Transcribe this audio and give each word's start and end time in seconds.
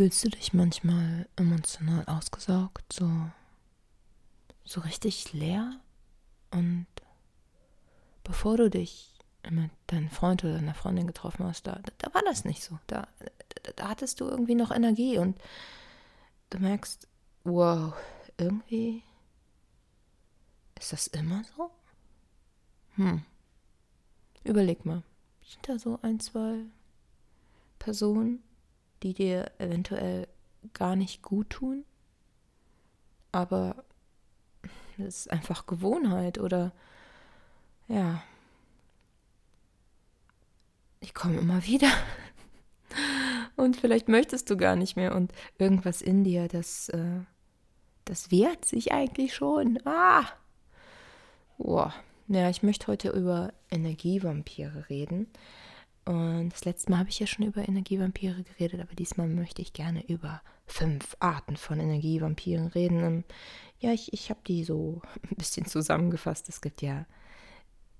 Fühlst 0.00 0.24
du 0.24 0.30
dich 0.30 0.54
manchmal 0.54 1.28
emotional 1.36 2.06
ausgesaugt, 2.06 2.90
so, 2.90 3.06
so 4.64 4.80
richtig 4.80 5.34
leer? 5.34 5.78
Und 6.50 6.86
bevor 8.24 8.56
du 8.56 8.70
dich 8.70 9.12
mit 9.50 9.70
deinem 9.88 10.08
Freund 10.08 10.42
oder 10.42 10.54
deiner 10.54 10.72
Freundin 10.72 11.06
getroffen 11.06 11.44
hast, 11.44 11.66
da, 11.66 11.82
da 11.98 12.14
war 12.14 12.22
das 12.22 12.46
nicht 12.46 12.64
so. 12.64 12.78
Da, 12.86 13.08
da, 13.62 13.72
da 13.76 13.88
hattest 13.90 14.20
du 14.20 14.24
irgendwie 14.24 14.54
noch 14.54 14.70
Energie 14.70 15.18
und 15.18 15.38
du 16.48 16.60
merkst, 16.60 17.06
wow, 17.44 17.92
irgendwie 18.38 19.02
ist 20.78 20.94
das 20.94 21.08
immer 21.08 21.44
so? 21.44 21.70
Hm. 22.94 23.22
Überleg 24.44 24.86
mal, 24.86 25.02
sind 25.46 25.68
da 25.68 25.78
so 25.78 25.98
ein, 26.00 26.20
zwei 26.20 26.60
Personen, 27.78 28.42
die 29.02 29.14
dir 29.14 29.50
eventuell 29.58 30.28
gar 30.74 30.96
nicht 30.96 31.22
gut 31.22 31.50
tun, 31.50 31.84
aber 33.32 33.84
es 34.98 35.20
ist 35.20 35.30
einfach 35.30 35.66
Gewohnheit 35.66 36.38
oder 36.38 36.72
ja, 37.88 38.22
ich 41.00 41.14
komme 41.14 41.38
immer 41.38 41.64
wieder 41.64 41.90
und 43.56 43.76
vielleicht 43.76 44.08
möchtest 44.08 44.50
du 44.50 44.56
gar 44.56 44.76
nicht 44.76 44.96
mehr 44.96 45.14
und 45.14 45.32
irgendwas 45.58 46.02
in 46.02 46.24
dir, 46.24 46.48
das, 46.48 46.88
äh, 46.90 47.20
das 48.04 48.30
wehrt 48.30 48.64
sich 48.64 48.92
eigentlich 48.92 49.34
schon. 49.34 49.78
Ah! 49.86 50.24
Boah. 51.58 51.94
Ja, 52.28 52.48
ich 52.48 52.62
möchte 52.62 52.86
heute 52.86 53.10
über 53.10 53.52
Energievampire 53.72 54.88
reden. 54.88 55.26
Und 56.10 56.50
das 56.50 56.64
letzte 56.64 56.90
Mal 56.90 56.98
habe 56.98 57.08
ich 57.08 57.20
ja 57.20 57.26
schon 57.28 57.46
über 57.46 57.68
Energievampire 57.68 58.42
geredet, 58.42 58.80
aber 58.80 58.96
diesmal 58.96 59.28
möchte 59.28 59.62
ich 59.62 59.72
gerne 59.72 60.04
über 60.08 60.42
fünf 60.66 61.16
Arten 61.20 61.56
von 61.56 61.78
Energievampiren 61.78 62.66
reden. 62.66 63.04
Ähm, 63.04 63.24
ja, 63.78 63.92
ich, 63.92 64.12
ich 64.12 64.28
habe 64.28 64.40
die 64.44 64.64
so 64.64 65.02
ein 65.30 65.36
bisschen 65.36 65.66
zusammengefasst. 65.66 66.48
Es 66.48 66.62
gibt 66.62 66.82
ja 66.82 67.06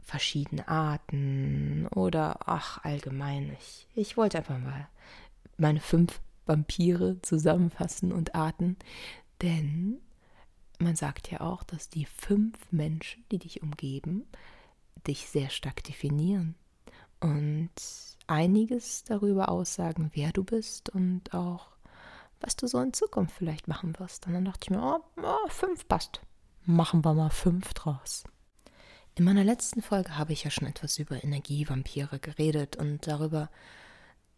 verschiedene 0.02 0.66
Arten 0.66 1.86
oder 1.94 2.48
ach, 2.48 2.82
allgemein. 2.82 3.56
Ich, 3.60 3.86
ich 3.94 4.16
wollte 4.16 4.38
einfach 4.38 4.58
mal 4.58 4.88
meine 5.56 5.78
fünf 5.78 6.20
Vampire 6.46 7.22
zusammenfassen 7.22 8.10
und 8.10 8.34
Arten, 8.34 8.76
denn 9.40 10.00
man 10.80 10.96
sagt 10.96 11.30
ja 11.30 11.42
auch, 11.42 11.62
dass 11.62 11.88
die 11.88 12.06
fünf 12.06 12.58
Menschen, 12.72 13.22
die 13.30 13.38
dich 13.38 13.62
umgeben, 13.62 14.26
dich 15.06 15.28
sehr 15.28 15.48
stark 15.48 15.84
definieren 15.84 16.56
und 17.20 17.70
einiges 18.30 19.04
darüber 19.04 19.48
aussagen, 19.48 20.10
wer 20.14 20.32
du 20.32 20.44
bist 20.44 20.88
und 20.88 21.34
auch, 21.34 21.66
was 22.40 22.56
du 22.56 22.66
so 22.66 22.78
in 22.78 22.92
Zukunft 22.92 23.34
vielleicht 23.36 23.68
machen 23.68 23.98
wirst. 23.98 24.26
Und 24.26 24.34
dann 24.34 24.44
dachte 24.44 24.60
ich 24.64 24.70
mir, 24.70 24.82
oh, 24.82 25.00
oh 25.22 25.48
fünf 25.48 25.86
passt. 25.88 26.20
Machen 26.64 27.04
wir 27.04 27.14
mal 27.14 27.30
fünf 27.30 27.74
draus. 27.74 28.24
In 29.16 29.24
meiner 29.24 29.44
letzten 29.44 29.82
Folge 29.82 30.16
habe 30.16 30.32
ich 30.32 30.44
ja 30.44 30.50
schon 30.50 30.68
etwas 30.68 30.98
über 30.98 31.22
Energievampire 31.22 32.18
geredet 32.20 32.76
und 32.76 33.06
darüber, 33.06 33.50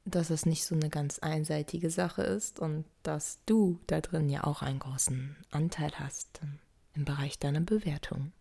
dass 0.05 0.31
es 0.31 0.47
nicht 0.47 0.65
so 0.65 0.75
eine 0.75 0.89
ganz 0.89 1.19
einseitige 1.19 1.91
Sache 1.91 2.23
ist 2.23 2.59
und 2.59 2.85
dass 3.03 3.39
du 3.47 3.79
da 3.87 4.01
drin 4.01 4.29
ja 4.29 4.45
auch 4.45 4.63
einen 4.63 4.79
großen 4.79 5.37
Anteil 5.51 5.93
hast 5.99 6.41
im 6.95 7.05
Bereich 7.05 7.39
deiner 7.39 7.61
Bewertung. 7.61 8.33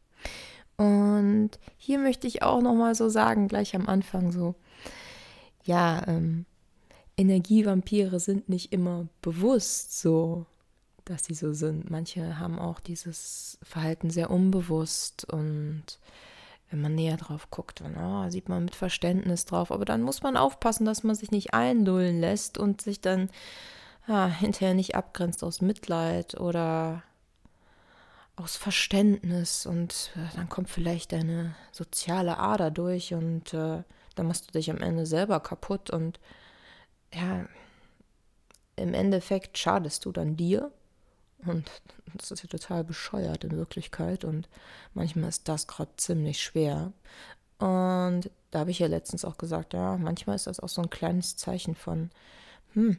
Und 0.78 1.52
hier 1.78 2.00
möchte 2.00 2.26
ich 2.26 2.42
auch 2.42 2.62
noch 2.62 2.74
mal 2.74 2.96
so 2.96 3.10
sagen, 3.10 3.48
gleich 3.48 3.76
am 3.76 3.88
Anfang 3.88 4.32
so, 4.32 4.56
ja, 5.64 6.08
ähm, 6.08 6.46
Energievampire 7.18 8.20
sind 8.20 8.50
nicht 8.50 8.74
immer 8.74 9.08
bewusst 9.22 10.00
so, 10.00 10.46
dass 11.06 11.26
sie 11.26 11.34
so 11.34 11.54
sind. 11.54 11.90
Manche 11.90 12.40
haben 12.40 12.60
auch 12.60 12.80
dieses 12.80 13.60
Verhalten 13.64 14.10
sehr 14.10 14.32
unbewusst 14.32 15.26
und 15.32 15.84
wenn 16.72 16.82
man 16.82 16.96
näher 16.96 17.18
drauf 17.18 17.50
guckt, 17.52 17.82
dann 17.82 17.98
oh, 17.98 18.30
sieht 18.30 18.48
man 18.48 18.64
mit 18.64 18.76
Verständnis 18.76 19.46
drauf. 19.46 19.72
Aber 19.72 19.84
dann 19.84 20.02
muss 20.02 20.24
man 20.24 20.38
aufpassen, 20.38 20.86
dass 20.86 21.04
man 21.04 21.16
sich 21.16 21.30
nicht 21.30 21.54
eindullen 21.54 22.22
lässt 22.22 22.58
und 22.58 22.82
sich 22.82 23.02
dann 23.02 23.30
ja, 24.08 24.28
hinterher 24.28 24.74
nicht 24.74 24.96
abgrenzt 24.96 25.44
aus 25.44 25.60
Mitleid 25.62 26.40
oder 26.40 27.04
aus 28.38 28.56
Verständnis. 28.56 29.66
Und 29.66 30.12
äh, 30.16 30.36
dann 30.38 30.48
kommt 30.48 30.70
vielleicht 30.70 31.12
deine 31.12 31.56
soziale 31.74 32.38
Ader 32.38 32.72
durch 32.72 33.14
und 33.14 33.54
äh, 33.54 33.84
dann 34.22 34.28
machst 34.28 34.48
du 34.48 34.52
dich 34.52 34.70
am 34.70 34.78
Ende 34.78 35.08
selber 35.08 35.40
kaputt. 35.40 35.90
Und 35.90 36.20
ja, 37.12 37.48
im 38.76 38.94
Endeffekt 38.94 39.58
schadest 39.58 40.06
du 40.06 40.12
dann 40.12 40.38
dir 40.38 40.72
und 41.44 41.72
das 42.14 42.30
ist 42.30 42.44
ja 42.44 42.50
total 42.50 42.84
bescheuert 42.84 43.44
in 43.44 43.52
Wirklichkeit. 43.52 44.24
Und 44.24 44.48
manchmal 44.94 45.30
ist 45.30 45.50
das 45.50 45.66
gerade 45.66 45.90
ziemlich 45.98 46.40
schwer. 46.40 46.94
Und 47.58 48.30
da 48.52 48.60
habe 48.60 48.70
ich 48.70 48.78
ja 48.78 48.86
letztens 48.86 49.26
auch 49.26 49.40
gesagt, 49.40 49.74
ja, 49.74 49.98
manchmal 49.98 50.36
ist 50.36 50.46
das 50.46 50.60
auch 50.60 50.70
so 50.70 50.84
ein 50.84 50.92
kleines 50.92 51.36
Zeichen 51.36 51.74
von, 51.74 52.12
hm, 52.74 52.98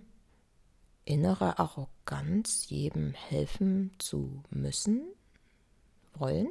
innerer 1.04 1.60
Arroganz, 1.60 2.68
jedem 2.68 3.12
helfen 3.12 3.92
zu 3.98 4.42
müssen, 4.50 5.02
wollen, 6.14 6.48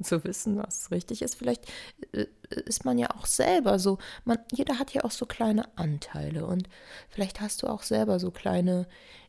zu 0.04 0.24
wissen, 0.24 0.58
was 0.58 0.90
richtig 0.90 1.22
ist. 1.22 1.36
Vielleicht 1.36 1.70
äh, 2.12 2.26
ist 2.50 2.84
man 2.84 2.98
ja 2.98 3.08
auch 3.16 3.24
selber 3.26 3.78
so, 3.78 3.96
man, 4.24 4.38
jeder 4.52 4.78
hat 4.78 4.92
ja 4.92 5.04
auch 5.04 5.10
so 5.10 5.24
kleine 5.26 5.66
Anteile 5.76 6.46
und 6.46 6.68
vielleicht 7.08 7.40
hast 7.40 7.62
du 7.62 7.68
auch 7.68 7.82
selber 7.82 8.18
so 8.18 8.30
kleine 8.30 8.86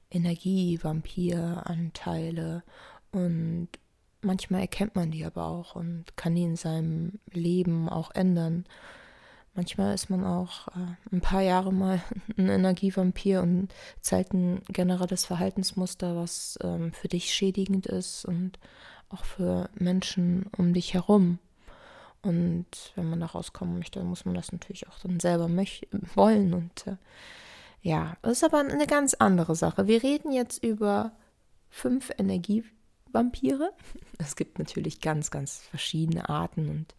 Energievampiranteile 0.09 2.63
und 3.11 3.69
manchmal 4.21 4.61
erkennt 4.61 4.95
man 4.95 5.11
die 5.11 5.25
aber 5.25 5.45
auch 5.45 5.75
und 5.75 6.05
kann 6.15 6.35
die 6.35 6.43
in 6.43 6.55
seinem 6.55 7.19
Leben 7.31 7.89
auch 7.89 8.11
ändern. 8.11 8.65
Manchmal 9.53 9.93
ist 9.93 10.09
man 10.09 10.23
auch 10.23 10.69
äh, 10.69 10.95
ein 11.11 11.19
paar 11.19 11.41
Jahre 11.41 11.73
mal 11.73 12.01
ein 12.37 12.47
Energievampir 12.49 13.41
und 13.41 13.73
zeigt 13.99 14.33
ein 14.33 14.61
generelles 14.69 15.25
Verhaltensmuster, 15.25 16.15
was 16.15 16.57
ähm, 16.63 16.93
für 16.93 17.09
dich 17.09 17.33
schädigend 17.33 17.85
ist 17.85 18.23
und 18.25 18.59
auch 19.13 19.25
für 19.25 19.69
Menschen 19.75 20.47
um 20.57 20.73
dich 20.73 20.93
herum. 20.93 21.39
Und 22.21 22.67
wenn 22.95 23.09
man 23.09 23.19
da 23.19 23.25
rauskommen 23.25 23.77
möchte, 23.77 24.03
muss 24.03 24.25
man 24.25 24.35
das 24.35 24.51
natürlich 24.51 24.87
auch 24.87 24.99
dann 24.99 25.19
selber 25.19 25.49
wollen 26.15 26.53
und 26.53 26.87
äh, 26.87 26.97
ja, 27.81 28.15
das 28.21 28.33
ist 28.33 28.43
aber 28.43 28.59
eine 28.59 28.85
ganz 28.85 29.15
andere 29.15 29.55
Sache. 29.55 29.87
Wir 29.87 30.03
reden 30.03 30.31
jetzt 30.31 30.63
über 30.63 31.13
fünf 31.69 32.11
Energievampire. 32.17 33.71
Es 34.19 34.35
gibt 34.35 34.59
natürlich 34.59 35.01
ganz, 35.01 35.31
ganz 35.31 35.57
verschiedene 35.57 36.29
Arten 36.29 36.69
und 36.69 36.93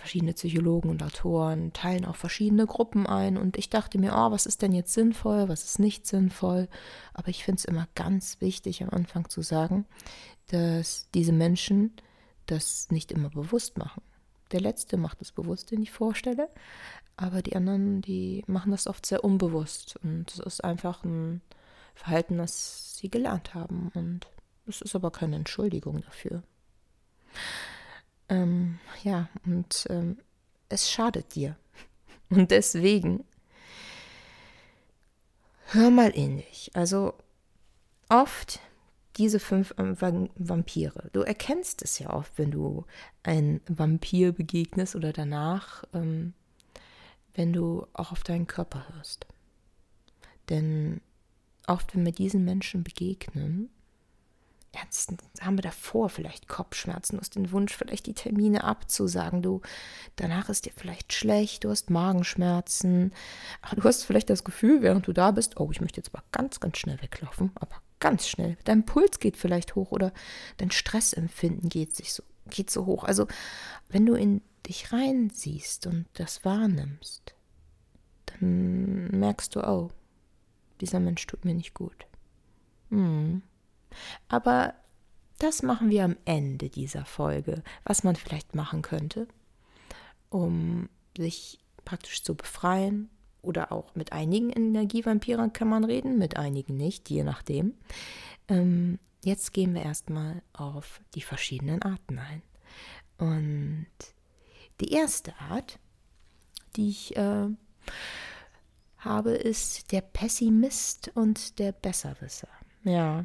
verschiedene 0.00 0.32
Psychologen 0.32 0.88
und 0.88 1.02
Autoren 1.02 1.72
teilen 1.72 2.06
auch 2.06 2.16
verschiedene 2.16 2.66
Gruppen 2.66 3.06
ein. 3.06 3.36
Und 3.36 3.58
ich 3.58 3.68
dachte 3.68 3.98
mir, 3.98 4.12
oh, 4.14 4.30
was 4.30 4.46
ist 4.46 4.62
denn 4.62 4.72
jetzt 4.72 4.94
sinnvoll, 4.94 5.48
was 5.48 5.64
ist 5.64 5.78
nicht 5.78 6.06
sinnvoll? 6.06 6.68
Aber 7.12 7.28
ich 7.28 7.44
finde 7.44 7.58
es 7.58 7.64
immer 7.66 7.86
ganz 7.94 8.40
wichtig, 8.40 8.82
am 8.82 8.90
Anfang 8.90 9.28
zu 9.28 9.42
sagen, 9.42 9.86
dass 10.48 11.08
diese 11.14 11.32
Menschen 11.32 11.92
das 12.46 12.90
nicht 12.90 13.12
immer 13.12 13.28
bewusst 13.30 13.78
machen. 13.78 14.02
Der 14.52 14.60
letzte 14.60 14.96
macht 14.96 15.20
es 15.22 15.30
bewusst, 15.32 15.70
den 15.70 15.82
ich 15.82 15.92
vorstelle, 15.92 16.48
aber 17.16 17.42
die 17.42 17.54
anderen, 17.54 18.00
die 18.00 18.42
machen 18.46 18.72
das 18.72 18.86
oft 18.86 19.04
sehr 19.06 19.22
unbewusst. 19.22 19.96
Und 20.02 20.32
es 20.32 20.38
ist 20.38 20.64
einfach 20.64 21.04
ein 21.04 21.42
Verhalten, 21.94 22.38
das 22.38 22.96
sie 22.96 23.10
gelernt 23.10 23.54
haben. 23.54 23.92
Und 23.94 24.26
es 24.66 24.80
ist 24.80 24.96
aber 24.96 25.10
keine 25.10 25.36
Entschuldigung 25.36 26.00
dafür. 26.00 26.42
Ähm, 28.30 28.78
ja, 29.04 29.28
und 29.44 29.86
ähm, 29.90 30.16
es 30.70 30.90
schadet 30.90 31.34
dir. 31.34 31.56
Und 32.30 32.52
deswegen 32.52 33.24
hör 35.72 35.90
mal 35.90 36.10
in 36.10 36.36
dich. 36.38 36.70
Also 36.74 37.14
oft 38.08 38.60
diese 39.16 39.40
fünf 39.40 39.74
ähm, 39.78 40.00
Vampire. 40.00 41.10
Du 41.12 41.20
erkennst 41.20 41.82
es 41.82 41.98
ja 41.98 42.10
oft, 42.10 42.38
wenn 42.38 42.52
du 42.52 42.86
ein 43.24 43.60
Vampir 43.66 44.32
begegnest 44.32 44.94
oder 44.94 45.12
danach 45.12 45.82
ähm, 45.92 46.34
wenn 47.34 47.52
du 47.52 47.86
auch 47.92 48.12
auf 48.12 48.22
deinen 48.22 48.46
Körper 48.46 48.86
hörst. 48.94 49.26
Denn 50.48 51.00
oft, 51.66 51.94
wenn 51.94 52.04
wir 52.04 52.12
diesen 52.12 52.44
Menschen 52.44 52.82
begegnen, 52.82 53.70
Ernst, 54.72 55.12
haben 55.40 55.58
wir 55.58 55.62
davor 55.62 56.08
vielleicht 56.08 56.46
Kopfschmerzen, 56.46 57.16
du 57.16 57.20
hast 57.20 57.34
den 57.34 57.50
Wunsch, 57.50 57.76
vielleicht 57.76 58.06
die 58.06 58.14
Termine 58.14 58.62
abzusagen, 58.62 59.42
du, 59.42 59.62
danach 60.16 60.48
ist 60.48 60.66
dir 60.66 60.72
vielleicht 60.76 61.12
schlecht, 61.12 61.64
du 61.64 61.70
hast 61.70 61.90
Magenschmerzen, 61.90 63.12
aber 63.62 63.76
du 63.76 63.84
hast 63.84 64.04
vielleicht 64.04 64.30
das 64.30 64.44
Gefühl, 64.44 64.82
während 64.82 65.08
du 65.08 65.12
da 65.12 65.32
bist, 65.32 65.58
oh, 65.58 65.70
ich 65.72 65.80
möchte 65.80 66.00
jetzt 66.00 66.14
aber 66.14 66.22
ganz, 66.30 66.60
ganz 66.60 66.78
schnell 66.78 67.02
weglaufen, 67.02 67.50
aber 67.56 67.82
ganz 67.98 68.28
schnell. 68.28 68.56
Dein 68.64 68.86
Puls 68.86 69.18
geht 69.18 69.36
vielleicht 69.36 69.74
hoch 69.74 69.90
oder 69.90 70.12
dein 70.58 70.70
Stressempfinden 70.70 71.68
geht 71.68 71.96
sich 71.96 72.12
so, 72.12 72.22
geht 72.48 72.70
so 72.70 72.86
hoch. 72.86 73.04
Also, 73.04 73.26
wenn 73.88 74.06
du 74.06 74.14
in 74.14 74.40
dich 74.68 74.92
reinsiehst 74.92 75.86
und 75.86 76.06
das 76.14 76.44
wahrnimmst, 76.44 77.34
dann 78.26 79.08
merkst 79.08 79.56
du, 79.56 79.66
oh, 79.66 79.90
dieser 80.80 81.00
Mensch 81.00 81.26
tut 81.26 81.44
mir 81.44 81.54
nicht 81.54 81.74
gut. 81.74 82.06
Hm. 82.90 83.42
Aber 84.28 84.74
das 85.38 85.62
machen 85.62 85.90
wir 85.90 86.04
am 86.04 86.16
Ende 86.24 86.68
dieser 86.68 87.04
Folge, 87.04 87.62
was 87.84 88.04
man 88.04 88.14
vielleicht 88.14 88.54
machen 88.54 88.82
könnte, 88.82 89.26
um 90.28 90.88
sich 91.16 91.58
praktisch 91.84 92.22
zu 92.22 92.34
befreien. 92.34 93.10
Oder 93.42 93.72
auch 93.72 93.94
mit 93.94 94.12
einigen 94.12 94.50
Energievampiren 94.50 95.54
kann 95.54 95.68
man 95.68 95.84
reden, 95.84 96.18
mit 96.18 96.36
einigen 96.36 96.76
nicht, 96.76 97.08
je 97.08 97.24
nachdem. 97.24 97.72
Ähm, 98.48 98.98
jetzt 99.24 99.54
gehen 99.54 99.74
wir 99.74 99.82
erstmal 99.82 100.42
auf 100.52 101.00
die 101.14 101.22
verschiedenen 101.22 101.80
Arten 101.80 102.18
ein. 102.18 102.42
Und 103.16 103.86
die 104.80 104.92
erste 104.92 105.34
Art, 105.40 105.78
die 106.76 106.90
ich 106.90 107.16
äh, 107.16 107.48
habe, 108.98 109.30
ist 109.32 109.90
der 109.92 110.02
Pessimist 110.02 111.10
und 111.14 111.58
der 111.58 111.72
Besserwisser. 111.72 112.48
Ja, 112.84 113.24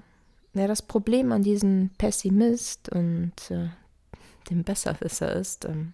ja 0.62 0.68
das 0.68 0.82
Problem 0.82 1.32
an 1.32 1.44
diesem 1.44 1.92
Pessimist 1.98 2.90
und 2.90 3.34
äh, 3.50 3.70
dem 4.50 4.64
Besserwisser 4.64 5.34
ist, 5.34 5.66
ähm, 5.66 5.94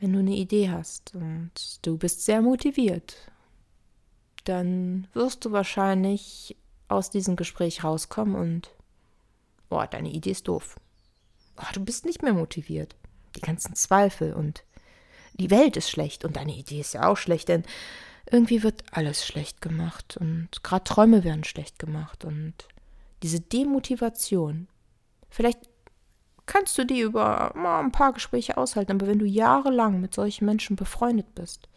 wenn 0.00 0.12
du 0.12 0.18
eine 0.18 0.34
Idee 0.34 0.70
hast 0.70 1.14
und 1.14 1.50
du 1.82 1.96
bist 1.96 2.24
sehr 2.24 2.42
motiviert, 2.42 3.16
dann 4.44 5.06
wirst 5.14 5.44
du 5.44 5.52
wahrscheinlich 5.52 6.56
aus 6.88 7.10
diesem 7.10 7.36
Gespräch 7.36 7.84
rauskommen 7.84 8.34
und, 8.34 8.70
oh, 9.70 9.82
deine 9.90 10.10
Idee 10.10 10.32
ist 10.32 10.48
doof. 10.48 10.78
Oh, 11.56 11.72
du 11.72 11.80
bist 11.84 12.04
nicht 12.04 12.22
mehr 12.22 12.34
motiviert. 12.34 12.96
Die 13.36 13.40
ganzen 13.40 13.74
Zweifel 13.74 14.34
und 14.34 14.64
die 15.34 15.50
Welt 15.50 15.76
ist 15.76 15.90
schlecht 15.90 16.24
und 16.24 16.36
deine 16.36 16.54
Idee 16.54 16.80
ist 16.80 16.94
ja 16.94 17.08
auch 17.08 17.16
schlecht, 17.16 17.48
denn 17.48 17.64
irgendwie 18.30 18.62
wird 18.62 18.84
alles 18.92 19.26
schlecht 19.26 19.60
gemacht 19.60 20.16
und 20.18 20.48
gerade 20.62 20.84
Träume 20.84 21.24
werden 21.24 21.44
schlecht 21.44 21.78
gemacht 21.78 22.24
und 22.24 22.68
diese 23.24 23.40
Demotivation, 23.40 24.68
vielleicht 25.30 25.58
kannst 26.44 26.76
du 26.76 26.84
die 26.84 27.00
über 27.00 27.52
mal 27.54 27.80
ein 27.80 27.90
paar 27.90 28.12
Gespräche 28.12 28.58
aushalten, 28.58 28.92
aber 28.92 29.06
wenn 29.06 29.18
du 29.18 29.24
jahrelang 29.24 29.98
mit 29.98 30.12
solchen 30.12 30.44
Menschen 30.44 30.76
befreundet 30.76 31.34
bist, 31.34 31.70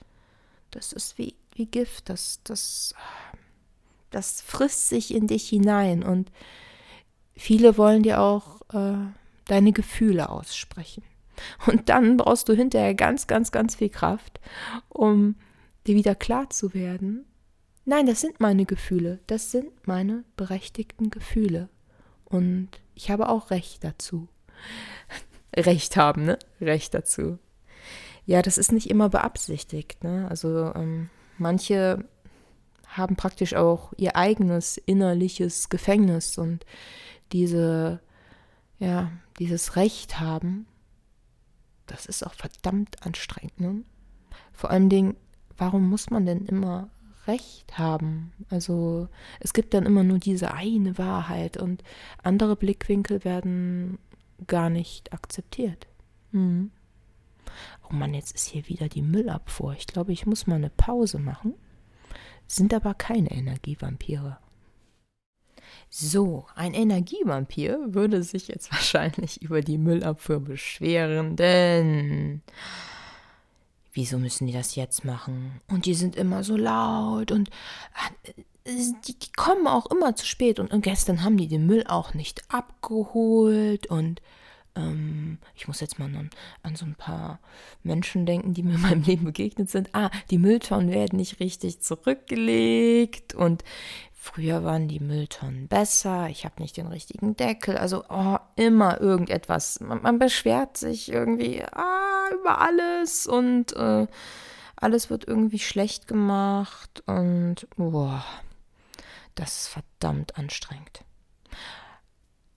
das 0.71 0.91
ist 0.91 1.17
wie, 1.17 1.35
wie 1.53 1.65
Gift, 1.65 2.09
das, 2.09 2.41
das, 2.43 2.93
das 4.11 4.41
frisst 4.41 4.89
sich 4.89 5.13
in 5.13 5.27
dich 5.27 5.47
hinein 5.47 6.03
und 6.03 6.33
viele 7.37 7.77
wollen 7.77 8.03
dir 8.03 8.19
auch 8.19 8.59
äh, 8.73 9.07
deine 9.45 9.71
Gefühle 9.71 10.27
aussprechen. 10.27 11.03
Und 11.65 11.87
dann 11.87 12.17
brauchst 12.17 12.49
du 12.49 12.53
hinterher 12.53 12.93
ganz, 12.93 13.25
ganz, 13.25 13.53
ganz 13.53 13.75
viel 13.75 13.89
Kraft, 13.89 14.41
um 14.89 15.35
dir 15.85 15.95
wieder 15.95 16.15
klar 16.15 16.49
zu 16.49 16.73
werden. 16.73 17.25
Nein, 17.89 18.05
das 18.05 18.19
sind 18.19 18.41
meine 18.41 18.65
Gefühle, 18.65 19.19
das 19.27 19.49
sind 19.49 19.87
meine 19.87 20.25
berechtigten 20.35 21.09
Gefühle. 21.09 21.69
Und 22.25 22.67
ich 22.95 23.09
habe 23.09 23.29
auch 23.29 23.49
Recht 23.49 23.81
dazu. 23.85 24.27
Recht 25.55 25.95
haben, 25.95 26.25
ne? 26.25 26.37
Recht 26.59 26.93
dazu. 26.93 27.39
Ja, 28.25 28.41
das 28.41 28.57
ist 28.57 28.73
nicht 28.73 28.89
immer 28.89 29.07
beabsichtigt, 29.07 30.03
ne? 30.03 30.27
Also 30.29 30.73
ähm, 30.75 31.09
manche 31.37 32.03
haben 32.87 33.15
praktisch 33.15 33.53
auch 33.53 33.93
ihr 33.95 34.17
eigenes 34.17 34.75
innerliches 34.77 35.69
Gefängnis 35.69 36.37
und 36.37 36.65
diese, 37.31 38.01
ja, 38.79 39.11
dieses 39.39 39.77
Recht 39.77 40.19
haben, 40.19 40.67
das 41.85 42.05
ist 42.05 42.27
auch 42.27 42.33
verdammt 42.33 43.05
anstrengend. 43.05 43.61
Ne? 43.61 43.83
Vor 44.51 44.71
allem 44.71 44.89
Dingen, 44.89 45.15
warum 45.57 45.87
muss 45.89 46.09
man 46.09 46.25
denn 46.25 46.45
immer 46.47 46.89
Recht 47.27 47.77
haben? 47.77 48.33
Also 48.49 49.07
es 49.39 49.53
gibt 49.53 49.73
dann 49.73 49.85
immer 49.85 50.03
nur 50.03 50.19
diese 50.19 50.53
eine 50.53 50.97
Wahrheit 50.97 51.57
und 51.57 51.83
andere 52.23 52.55
Blickwinkel 52.55 53.23
werden 53.23 53.99
gar 54.45 54.69
nicht 54.69 55.13
akzeptiert. 55.13 55.87
Hm. 56.31 56.71
Oh 57.89 57.93
Mann, 57.93 58.13
jetzt 58.13 58.35
ist 58.35 58.47
hier 58.47 58.67
wieder 58.67 58.89
die 58.89 59.01
Müllabfuhr. 59.01 59.73
Ich 59.73 59.87
glaube, 59.87 60.11
ich 60.11 60.25
muss 60.25 60.47
mal 60.47 60.55
eine 60.55 60.69
Pause 60.69 61.19
machen. 61.19 61.53
Sind 62.45 62.73
aber 62.73 62.93
keine 62.93 63.31
Energievampire. 63.31 64.37
So, 65.89 66.45
ein 66.55 66.73
Energievampir 66.73 67.79
würde 67.87 68.23
sich 68.23 68.47
jetzt 68.47 68.71
wahrscheinlich 68.71 69.41
über 69.41 69.61
die 69.61 69.77
Müllabfuhr 69.77 70.39
beschweren, 70.39 71.35
denn 71.35 72.41
wieso 73.97 74.19
müssen 74.19 74.45
die 74.45 74.53
das 74.53 74.75
jetzt 74.75 75.03
machen? 75.03 75.59
Und 75.67 75.85
die 75.85 75.95
sind 75.95 76.15
immer 76.15 76.43
so 76.43 76.55
laut 76.55 77.31
und 77.31 77.49
äh, 78.65 78.71
die, 79.07 79.17
die 79.17 79.31
kommen 79.35 79.67
auch 79.67 79.87
immer 79.87 80.15
zu 80.15 80.25
spät 80.25 80.59
und, 80.59 80.71
und 80.71 80.81
gestern 80.81 81.23
haben 81.23 81.35
die 81.35 81.47
den 81.47 81.65
Müll 81.65 81.83
auch 81.87 82.13
nicht 82.13 82.43
abgeholt 82.49 83.87
und 83.87 84.21
ähm, 84.77 85.39
ich 85.55 85.67
muss 85.67 85.79
jetzt 85.79 85.99
mal 85.99 86.05
an, 86.05 86.29
an, 86.61 86.75
so 86.75 86.85
ein 86.85 86.95
paar 86.95 87.39
Menschen 87.83 88.25
denken, 88.25 88.53
die 88.53 88.63
mir 88.63 88.75
in 88.75 88.81
meinem 88.81 89.03
Leben 89.03 89.25
begegnet 89.25 89.69
sind. 89.69 89.89
Ah, 89.93 90.09
die 90.29 90.37
Mülltonnen 90.37 90.91
werden 90.91 91.17
nicht 91.17 91.39
richtig 91.39 91.81
zurückgelegt 91.81 93.33
und 93.33 93.63
früher 94.13 94.63
waren 94.63 94.87
die 94.87 94.99
Mülltonnen 94.99 95.67
besser, 95.67 96.27
ich 96.29 96.45
habe 96.45 96.61
nicht 96.61 96.77
den 96.77 96.87
richtigen 96.87 97.35
Deckel, 97.35 97.77
also 97.77 98.03
oh, 98.09 98.37
immer 98.55 98.99
irgendetwas. 99.01 99.79
Man, 99.79 100.01
man, 100.01 100.19
beschwert 100.19 100.77
sich 100.77 101.11
irgendwie 101.11 101.63
ah, 101.63 102.29
über 102.33 102.61
alles 102.61 103.25
und 103.27 103.73
äh, 103.75 104.07
alles 104.75 105.09
wird 105.09 105.27
irgendwie 105.27 105.59
schlecht 105.59 106.07
gemacht 106.07 107.03
und 107.07 107.67
boah, 107.77 108.23
das 109.35 109.61
ist 109.61 109.67
verdammt 109.67 110.37
anstrengend. 110.37 111.03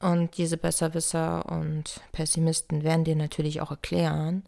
Und 0.01 0.39
diese 0.39 0.57
Besserwisser 0.57 1.45
und 1.47 2.01
Pessimisten 2.13 2.83
werden 2.83 3.05
dir 3.05 3.17
natürlich 3.17 3.61
auch 3.61 3.71
erklären, 3.71 4.45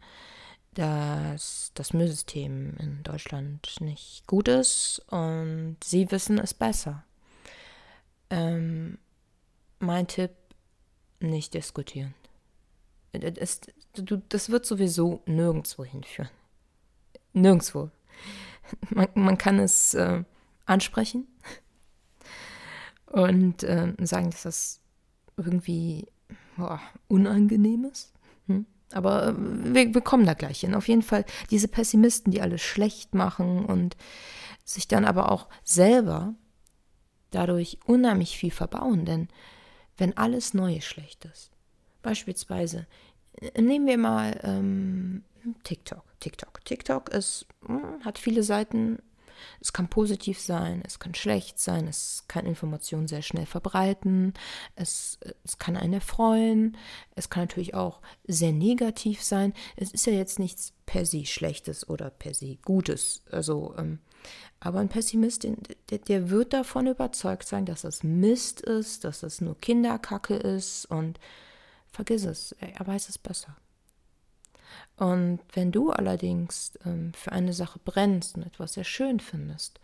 dass 0.75 1.73
das 1.75 1.93
Müllsystem 1.93 2.75
in 2.79 3.03
Deutschland 3.03 3.81
nicht 3.81 4.27
gut 4.27 4.49
ist 4.49 5.03
und 5.11 5.77
sie 5.85 6.11
wissen 6.11 6.39
es 6.39 6.55
besser. 6.55 7.05
Ähm, 8.31 8.99
mein 9.79 10.07
Tipp, 10.07 10.31
nicht 11.21 11.53
diskutieren. 11.53 12.15
Das, 13.13 13.61
das 14.31 14.51
wird 14.51 14.65
sowieso 14.65 15.23
nirgendwo 15.27 15.85
hinführen. 15.85 16.31
Nirgendwo. 17.35 17.91
Man, 18.89 19.09
man 19.15 19.37
kann 19.37 19.59
es 19.59 19.93
äh, 19.93 20.25
ansprechen 20.65 21.27
und 23.07 23.63
äh, 23.65 23.95
sagen, 24.01 24.31
dass 24.31 24.45
das 24.45 24.82
irgendwie 25.45 26.07
boah, 26.57 26.81
unangenehm 27.09 27.85
ist. 27.85 28.13
Hm? 28.47 28.67
Aber 28.93 29.29
äh, 29.29 29.35
wir, 29.37 29.95
wir 29.95 30.01
kommen 30.01 30.27
da 30.27 30.35
gleich 30.35 30.61
hin. 30.61 30.75
Auf 30.75 30.89
jeden 30.89 31.03
Fall 31.03 31.25
diese 31.51 31.69
Pessimisten, 31.69 32.33
die 32.33 32.41
alles 32.41 32.63
schlecht 32.63 33.15
machen 33.15 33.65
und 33.65 33.97
sich 34.65 34.89
dann 34.89 35.05
aber 35.05 35.31
auch 35.31 35.49
selber 35.65 36.35
dadurch 37.31 37.79
unheimlich 37.87 38.37
viel 38.37 38.51
verbauen. 38.51 39.05
Denn 39.05 39.29
wenn 39.97 40.17
alles 40.17 40.55
Neue 40.55 40.81
schlecht 40.81 41.25
ist, 41.25 41.51
beispielsweise, 42.03 42.87
äh, 43.41 43.61
nehmen 43.61 43.87
wir 43.87 43.99
mal 43.99 44.39
ähm, 44.43 45.25
TikTok. 45.65 46.05
TikTok. 46.21 46.65
TikTok 46.65 47.09
ist, 47.09 47.47
hm, 47.67 48.05
hat 48.05 48.19
viele 48.19 48.43
Seiten, 48.43 48.99
es 49.61 49.73
kann 49.73 49.89
positiv 49.89 50.39
sein, 50.39 50.83
es 50.87 50.99
kann 50.99 51.15
schlecht 51.15 51.59
sein, 51.59 51.87
es 51.89 52.25
kann 52.29 52.47
Informationen 52.47 53.09
sehr 53.09 53.23
schnell 53.23 53.47
verbreiten, 53.47 54.35
es, 54.77 55.19
es 55.45 55.59
kann 55.59 55.77
einen 55.77 55.95
erfreuen, 55.95 56.77
es 57.15 57.31
kann 57.31 57.45
natürlich 57.45 57.75
auch 57.75 58.01
sehr 58.27 58.53
negativ 58.53 59.23
sein. 59.23 59.53
Es 59.77 59.93
ist 59.93 60.07
ja 60.07 60.13
jetzt 60.13 60.39
nichts 60.39 60.73
per 60.87 61.07
se 61.07 61.25
Schlechtes 61.27 61.89
oder 61.89 62.11
per 62.11 62.35
se 62.35 62.57
Gutes. 62.57 63.23
Also, 63.31 63.75
ähm, 63.79 63.99
aber 64.61 64.79
ein 64.79 64.89
Pessimist, 64.89 65.45
der, 65.91 65.99
der 65.99 66.31
wird 66.31 66.53
davon 66.53 66.87
überzeugt 66.87 67.49
sein, 67.49 67.67
dass 67.67 67.83
das 67.83 68.03
Mist 68.03 68.61
ist, 68.61 69.05
dass 69.05 69.21
das 69.21 69.41
nur 69.41 69.59
Kinderkacke 69.61 70.35
ist 70.37 70.87
und 70.87 71.19
vergiss 71.91 72.25
es, 72.25 72.53
er 72.53 72.87
weiß 72.87 73.09
es 73.09 73.19
besser. 73.19 73.57
Und 74.97 75.41
wenn 75.53 75.73
du 75.73 75.91
allerdings 75.91 76.79
ähm, 76.85 77.13
für 77.15 77.33
eine 77.33 77.53
Sache 77.53 77.81
brennst 77.85 78.37
und 78.37 78.45
etwas 78.45 78.75
sehr 78.75 78.85
schön 78.85 79.21
findest, 79.21 79.81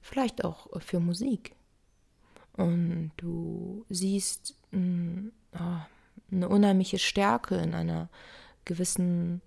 vielleicht 0.00 0.44
auch 0.44 0.68
für 0.80 1.00
Musik, 1.00 1.54
und 2.54 3.12
du 3.16 3.84
siehst 3.88 4.54
mh, 4.70 4.80
mm, 4.80 5.32
oh, 5.54 5.80
eine 6.30 6.48
unheimliche 6.48 6.98
Stärke 6.98 7.56
in 7.56 7.74
einer 7.74 8.08
gewissen, 8.64 9.40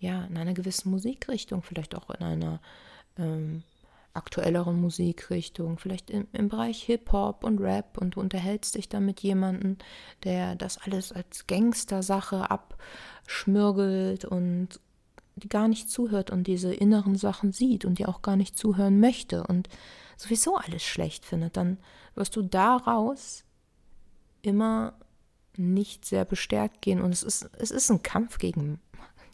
ja, 0.00 0.24
in 0.24 0.36
einer 0.36 0.54
gewissen 0.54 0.90
Musikrichtung, 0.90 1.62
vielleicht 1.62 1.94
auch 1.94 2.10
in 2.10 2.24
einer 2.24 2.60
ähm, 3.16 3.62
aktuelleren 4.18 4.78
Musikrichtung, 4.80 5.78
vielleicht 5.78 6.10
im, 6.10 6.26
im 6.32 6.48
Bereich 6.48 6.82
Hip-Hop 6.82 7.42
und 7.44 7.60
Rap 7.60 7.96
und 7.98 8.16
du 8.16 8.20
unterhältst 8.20 8.74
dich 8.74 8.90
dann 8.90 9.06
mit 9.06 9.20
jemandem, 9.20 9.78
der 10.24 10.54
das 10.54 10.78
alles 10.78 11.12
als 11.12 11.46
Gangster-Sache 11.46 12.50
abschmürgelt 12.50 14.26
und 14.26 14.80
die 15.36 15.48
gar 15.48 15.68
nicht 15.68 15.90
zuhört 15.90 16.30
und 16.30 16.46
diese 16.46 16.74
inneren 16.74 17.16
Sachen 17.16 17.52
sieht 17.52 17.84
und 17.84 17.98
die 17.98 18.06
auch 18.06 18.20
gar 18.20 18.36
nicht 18.36 18.58
zuhören 18.58 19.00
möchte 19.00 19.44
und 19.46 19.68
sowieso 20.16 20.56
alles 20.56 20.82
schlecht 20.82 21.24
findet, 21.24 21.56
dann 21.56 21.78
wirst 22.14 22.36
du 22.36 22.42
daraus 22.42 23.44
immer 24.42 24.94
nicht 25.56 26.04
sehr 26.04 26.24
bestärkt 26.24 26.82
gehen. 26.82 27.00
Und 27.00 27.12
es 27.12 27.22
ist, 27.22 27.50
es 27.58 27.70
ist 27.70 27.90
ein 27.90 28.02
Kampf 28.02 28.38
gegen, 28.38 28.80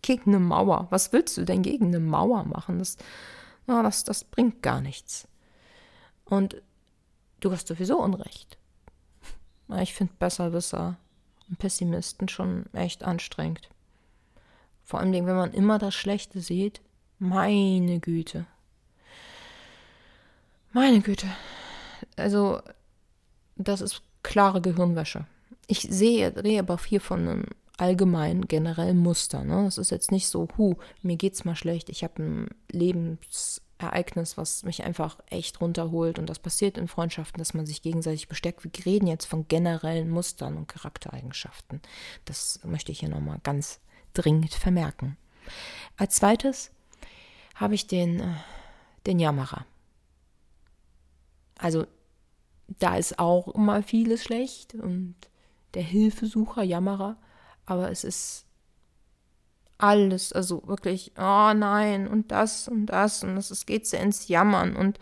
gegen 0.03 0.35
eine 0.35 0.41
Mauer. 0.41 0.87
Was 0.91 1.13
willst 1.13 1.37
du 1.37 1.45
denn 1.45 1.63
gegen 1.63 1.87
eine 1.87 2.01
Mauer 2.01 2.45
machen? 2.45 2.79
Das, 2.79 2.97
ja, 3.67 3.83
das, 3.83 4.05
das 4.05 4.25
bringt 4.25 4.63
gar 4.63 4.81
nichts. 4.81 5.29
Und 6.25 6.63
du 7.41 7.53
hast 7.53 7.69
sowieso 7.69 7.99
Unrecht. 8.01 8.59
Ich 9.81 9.95
finde 9.95 10.13
Besserwisser 10.19 10.97
und 11.49 11.59
Pessimisten 11.59 12.29
schon 12.29 12.67
echt 12.73 13.03
anstrengend. 13.03 13.69
Vor 14.83 15.01
allem, 15.01 15.13
wenn 15.13 15.37
man 15.37 15.53
immer 15.53 15.79
das 15.79 15.95
Schlechte 15.95 16.41
sieht. 16.41 16.83
Meine 17.19 18.01
Güte. 18.01 18.47
Meine 20.73 21.01
Güte. 21.01 21.29
Also, 22.17 22.61
das 23.57 23.81
ist 23.81 24.03
klare 24.23 24.61
Gehirnwäsche. 24.61 25.27
Ich 25.67 25.83
sehe, 25.83 26.35
rede 26.37 26.59
aber 26.59 26.79
hier 26.85 27.01
von 27.01 27.21
einem 27.21 27.47
allgemeinen, 27.77 28.47
generellen 28.47 28.99
Muster. 28.99 29.45
Ne? 29.45 29.65
Das 29.65 29.79
ist 29.79 29.91
jetzt 29.91 30.13
nicht 30.13 30.29
so, 30.29 30.49
hu, 30.57 30.77
mir 31.03 31.17
geht's 31.17 31.45
mal 31.45 31.57
schlecht, 31.57 31.89
ich 31.89 32.05
habe 32.05 32.23
ein 32.23 32.49
Lebensereignis, 32.71 34.37
was 34.37 34.63
mich 34.63 34.85
einfach 34.85 35.19
echt 35.29 35.61
runterholt 35.61 36.19
und 36.19 36.31
das 36.31 36.39
passiert 36.39 36.79
in 36.79 36.89
Freundschaften, 36.89 37.39
dass 37.39 37.55
man 37.55 37.67
sich 37.67 37.83
gegenseitig 37.83 38.29
bestärkt. 38.29 38.65
Wir 38.65 38.87
reden 38.87 39.07
jetzt 39.07 39.27
von 39.27 39.49
generellen 39.49 40.11
Mustern 40.11 40.57
und 40.57 40.69
Charaktereigenschaften. 40.69 41.81
Das 42.25 42.61
möchte 42.65 42.93
ich 42.93 43.01
hier 43.01 43.09
nochmal 43.09 43.41
ganz 43.43 43.81
dringend 44.13 44.55
vermerken. 44.55 45.17
Als 45.97 46.17
zweites 46.17 46.71
habe 47.57 47.75
ich 47.75 47.87
den, 47.87 48.21
äh, 48.21 48.35
den 49.07 49.19
Jammerer. 49.19 49.67
Also 51.59 51.87
da 52.67 52.97
ist 52.97 53.19
auch 53.19 53.49
immer 53.49 53.83
vieles 53.83 54.25
schlecht 54.25 54.75
und 54.75 55.15
der 55.75 55.83
Hilfesucher, 55.83 56.63
Jammerer, 56.63 57.17
aber 57.67 57.91
es 57.91 58.05
ist 58.05 58.45
alles, 59.79 60.33
also 60.33 60.63
wirklich, 60.67 61.13
oh 61.19 61.53
nein, 61.55 62.07
und 62.09 62.31
das 62.31 62.69
und 62.69 62.87
das 62.87 63.23
und 63.23 63.37
es 63.37 63.67
geht 63.67 63.87
sehr 63.87 64.01
ins 64.01 64.29
Jammern 64.29 64.77
und 64.77 64.99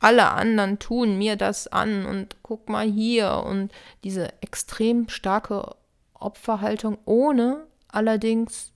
alle 0.00 0.32
anderen 0.32 0.80
tun 0.80 1.16
mir 1.16 1.36
das 1.36 1.68
an 1.68 2.04
und 2.06 2.36
guck 2.42 2.68
mal 2.68 2.86
hier 2.86 3.44
und 3.46 3.70
diese 4.02 4.32
extrem 4.42 5.08
starke 5.08 5.76
Opferhaltung, 6.14 6.98
ohne 7.04 7.66
allerdings 7.86 8.72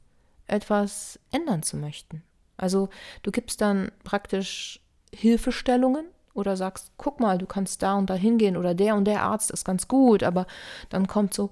etwas 0.47 1.19
ändern 1.33 1.65
zu 1.65 1.77
möchten. 1.77 2.23
Also 2.57 2.89
du 3.23 3.33
gibst 3.33 3.61
dann 3.61 3.91
praktisch 4.05 4.81
Hilfestellungen 5.13 6.07
oder 6.33 6.57
sagst, 6.57 6.93
guck 6.97 7.19
mal, 7.19 7.39
du 7.39 7.47
kannst 7.47 7.83
da 7.83 7.95
und 7.95 8.09
da 8.09 8.15
hingehen 8.15 8.57
oder 8.57 8.75
der 8.75 8.95
und 8.95 9.07
der 9.07 9.23
Arzt 9.23 9.51
ist 9.51 9.65
ganz 9.65 9.89
gut, 9.89 10.23
aber 10.23 10.47
dann 10.91 11.09
kommt 11.09 11.35
so, 11.35 11.51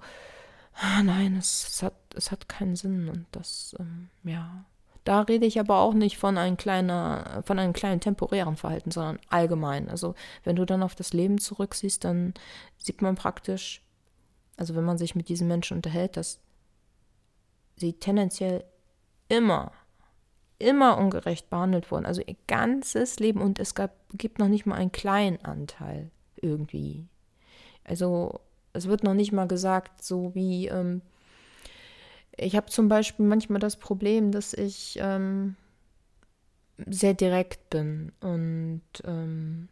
ah, 0.74 1.02
nein, 1.02 1.36
es, 1.36 1.66
es, 1.68 1.82
hat, 1.82 1.94
es 2.14 2.30
hat 2.30 2.48
keinen 2.48 2.76
Sinn 2.76 3.08
und 3.08 3.26
das, 3.32 3.74
ähm, 3.78 4.08
ja. 4.24 4.64
Da 5.04 5.20
rede 5.20 5.44
ich 5.44 5.60
aber 5.60 5.80
auch 5.80 5.92
nicht 5.92 6.16
von 6.16 6.38
einem, 6.38 6.56
kleiner, 6.56 7.42
von 7.44 7.58
einem 7.58 7.74
kleinen 7.74 8.00
temporären 8.00 8.56
Verhalten, 8.56 8.90
sondern 8.90 9.18
allgemein. 9.28 9.90
Also 9.90 10.14
wenn 10.44 10.56
du 10.56 10.64
dann 10.64 10.82
auf 10.82 10.94
das 10.94 11.12
Leben 11.12 11.38
zurücksiehst, 11.38 12.04
dann 12.04 12.32
sieht 12.78 13.02
man 13.02 13.14
praktisch, 13.14 13.82
also 14.56 14.74
wenn 14.74 14.84
man 14.84 14.96
sich 14.96 15.14
mit 15.14 15.28
diesen 15.28 15.46
Menschen 15.46 15.76
unterhält, 15.76 16.16
dass 16.16 16.40
sie 17.76 17.92
tendenziell 17.92 18.64
immer 19.28 19.72
immer 20.58 20.98
ungerecht 20.98 21.50
behandelt 21.50 21.90
worden. 21.90 22.06
Also 22.06 22.22
ihr 22.22 22.36
ganzes 22.46 23.18
Leben 23.18 23.40
und 23.40 23.58
es 23.58 23.74
gab, 23.74 23.92
gibt 24.12 24.38
noch 24.38 24.48
nicht 24.48 24.66
mal 24.66 24.76
einen 24.76 24.92
kleinen 24.92 25.44
Anteil 25.44 26.10
irgendwie. 26.36 27.06
Also 27.84 28.40
es 28.74 28.86
wird 28.86 29.02
noch 29.02 29.14
nicht 29.14 29.32
mal 29.32 29.48
gesagt, 29.48 30.04
so 30.04 30.34
wie 30.34 30.68
ähm, 30.68 31.00
ich 32.36 32.56
habe 32.56 32.66
zum 32.66 32.88
Beispiel 32.88 33.24
manchmal 33.24 33.60
das 33.60 33.76
Problem, 33.76 34.32
dass 34.32 34.52
ich 34.52 34.98
ähm, 35.00 35.56
sehr 36.86 37.14
direkt 37.14 37.70
bin 37.70 38.12
und 38.20 38.82
ähm, 39.04 39.68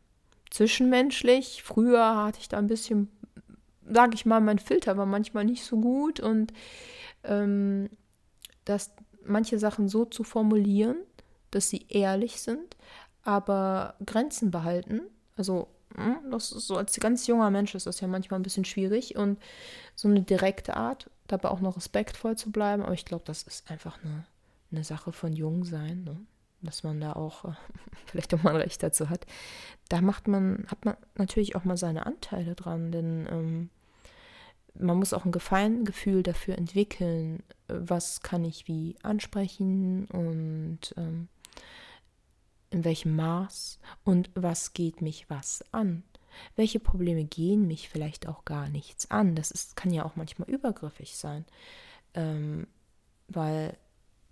zwischenmenschlich. 0.50 1.62
Früher 1.62 2.24
hatte 2.24 2.38
ich 2.40 2.48
da 2.48 2.58
ein 2.58 2.68
bisschen, 2.68 3.08
sage 3.88 4.14
ich 4.14 4.26
mal, 4.26 4.40
mein 4.40 4.58
Filter 4.58 4.96
war 4.96 5.06
manchmal 5.06 5.44
nicht 5.44 5.64
so 5.64 5.80
gut 5.80 6.20
und 6.20 6.52
ähm, 7.24 7.90
das 8.64 8.92
manche 9.24 9.58
Sachen 9.58 9.88
so 9.88 10.04
zu 10.04 10.24
formulieren, 10.24 10.96
dass 11.50 11.68
sie 11.68 11.86
ehrlich 11.88 12.40
sind, 12.40 12.76
aber 13.22 13.96
Grenzen 14.04 14.50
behalten. 14.50 15.02
Also, 15.36 15.68
das 16.30 16.52
ist 16.52 16.66
so 16.66 16.76
als 16.76 16.98
ganz 17.00 17.26
junger 17.26 17.50
Mensch 17.50 17.74
ist 17.74 17.86
das 17.86 18.00
ja 18.00 18.08
manchmal 18.08 18.40
ein 18.40 18.42
bisschen 18.42 18.64
schwierig 18.64 19.16
und 19.16 19.38
so 19.94 20.08
eine 20.08 20.22
direkte 20.22 20.76
Art, 20.76 21.10
dabei 21.26 21.48
auch 21.50 21.60
noch 21.60 21.76
respektvoll 21.76 22.36
zu 22.36 22.50
bleiben. 22.50 22.82
Aber 22.82 22.94
ich 22.94 23.04
glaube, 23.04 23.24
das 23.26 23.42
ist 23.42 23.70
einfach 23.70 23.98
eine, 24.02 24.24
eine 24.70 24.84
Sache 24.84 25.12
von 25.12 25.32
Jungsein, 25.32 26.04
ne? 26.04 26.16
dass 26.62 26.82
man 26.82 27.00
da 27.00 27.12
auch 27.12 27.44
äh, 27.44 27.52
vielleicht 28.06 28.32
auch 28.34 28.42
mal 28.42 28.50
ein 28.50 28.60
Recht 28.60 28.82
dazu 28.82 29.10
hat. 29.10 29.26
Da 29.88 30.00
macht 30.00 30.28
man, 30.28 30.66
hat 30.68 30.84
man 30.84 30.96
natürlich 31.16 31.56
auch 31.56 31.64
mal 31.64 31.76
seine 31.76 32.06
Anteile 32.06 32.54
dran, 32.54 32.92
denn 32.92 33.26
ähm, 33.30 33.70
man 34.74 34.96
muss 34.96 35.12
auch 35.12 35.24
ein 35.24 35.32
Gefallengefühl 35.32 36.22
dafür 36.22 36.56
entwickeln, 36.56 37.42
was 37.68 38.22
kann 38.22 38.44
ich 38.44 38.68
wie 38.68 38.96
ansprechen 39.02 40.06
und 40.06 40.94
ähm, 40.96 41.28
in 42.72 42.84
welchem 42.84 43.16
Maß 43.16 43.78
und 44.04 44.30
was 44.34 44.72
geht 44.72 45.00
mich 45.00 45.28
was 45.28 45.64
an. 45.72 46.02
Welche 46.56 46.80
Probleme 46.80 47.24
gehen 47.24 47.66
mich 47.66 47.88
vielleicht 47.88 48.26
auch 48.26 48.44
gar 48.44 48.68
nichts 48.68 49.10
an? 49.10 49.34
Das 49.34 49.50
ist, 49.50 49.76
kann 49.76 49.92
ja 49.92 50.04
auch 50.04 50.16
manchmal 50.16 50.48
übergriffig 50.48 51.16
sein, 51.16 51.44
ähm, 52.14 52.66
weil 53.28 53.76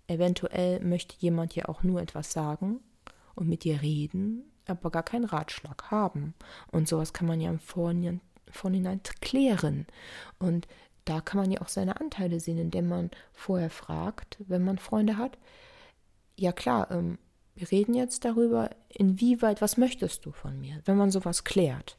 eventuell 0.07 0.79
möchte 0.83 1.15
jemand 1.19 1.55
ja 1.55 1.69
auch 1.69 1.83
nur 1.83 2.01
etwas 2.01 2.31
sagen 2.31 2.79
und 3.35 3.47
mit 3.47 3.63
dir 3.63 3.81
reden, 3.81 4.43
aber 4.65 4.89
gar 4.89 5.03
keinen 5.03 5.25
Ratschlag 5.25 5.91
haben. 5.91 6.33
Und 6.71 6.87
sowas 6.87 7.13
kann 7.13 7.27
man 7.27 7.39
ja 7.39 7.49
im 7.49 7.59
Vorhinein 7.59 8.21
vorhinein 8.49 9.01
klären. 9.21 9.87
Und 10.37 10.67
da 11.05 11.21
kann 11.21 11.39
man 11.39 11.51
ja 11.51 11.61
auch 11.61 11.69
seine 11.69 11.99
Anteile 11.99 12.39
sehen, 12.39 12.57
indem 12.57 12.87
man 12.87 13.11
vorher 13.33 13.69
fragt, 13.69 14.37
wenn 14.39 14.63
man 14.63 14.77
Freunde 14.77 15.17
hat. 15.17 15.37
Ja 16.37 16.51
klar, 16.51 16.91
ähm, 16.91 17.17
wir 17.61 17.71
reden 17.71 17.93
jetzt 17.93 18.25
darüber, 18.25 18.71
inwieweit, 18.89 19.61
was 19.61 19.77
möchtest 19.77 20.25
du 20.25 20.31
von 20.31 20.59
mir, 20.59 20.81
wenn 20.85 20.97
man 20.97 21.11
sowas 21.11 21.43
klärt. 21.43 21.97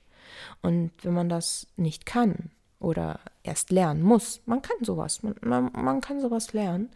Und 0.61 0.91
wenn 1.03 1.15
man 1.15 1.29
das 1.29 1.69
nicht 1.77 2.05
kann 2.05 2.51
oder 2.81 3.21
erst 3.45 3.71
lernen 3.71 4.03
muss, 4.03 4.43
man 4.45 4.61
kann 4.61 4.77
sowas, 4.83 5.23
man, 5.23 5.37
man, 5.41 5.71
man 5.73 6.01
kann 6.01 6.21
sowas 6.21 6.53
lernen, 6.53 6.91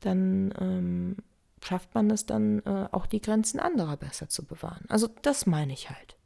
dann 0.00 0.54
ähm, 0.60 1.16
schafft 1.64 1.92
man 1.94 2.08
es 2.10 2.26
dann 2.26 2.60
äh, 2.60 2.86
auch 2.92 3.06
die 3.06 3.20
Grenzen 3.20 3.58
anderer 3.58 3.96
besser 3.96 4.28
zu 4.28 4.44
bewahren. 4.44 4.84
Also 4.88 5.08
das 5.22 5.46
meine 5.46 5.72
ich 5.72 5.90
halt. 5.90 6.16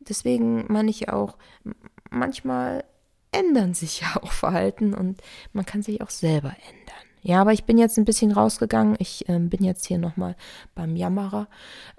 Deswegen 0.00 0.70
meine 0.70 0.90
ich 0.90 1.08
auch, 1.08 1.38
manchmal 2.10 2.84
ändern 3.32 3.72
sich 3.72 4.02
ja 4.02 4.16
auch 4.22 4.32
Verhalten 4.32 4.92
und 4.92 5.22
man 5.54 5.64
kann 5.64 5.82
sich 5.82 6.02
auch 6.02 6.10
selber 6.10 6.54
ändern. 6.68 6.83
Ja, 7.26 7.40
aber 7.40 7.54
ich 7.54 7.64
bin 7.64 7.78
jetzt 7.78 7.96
ein 7.96 8.04
bisschen 8.04 8.32
rausgegangen. 8.32 8.96
Ich 8.98 9.28
ähm, 9.28 9.48
bin 9.48 9.64
jetzt 9.64 9.86
hier 9.86 9.98
nochmal 9.98 10.36
beim 10.74 10.94
Jammerer, 10.94 11.48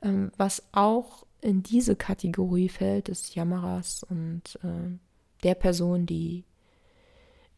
ähm, 0.03 0.31
was 0.37 0.63
auch 0.71 1.25
in 1.41 1.63
diese 1.63 1.95
Kategorie 1.95 2.69
fällt 2.69 3.07
des 3.07 3.33
Jammerers 3.33 4.03
und 4.03 4.59
äh, 4.63 4.97
der 5.43 5.55
Person, 5.55 6.05
die 6.05 6.45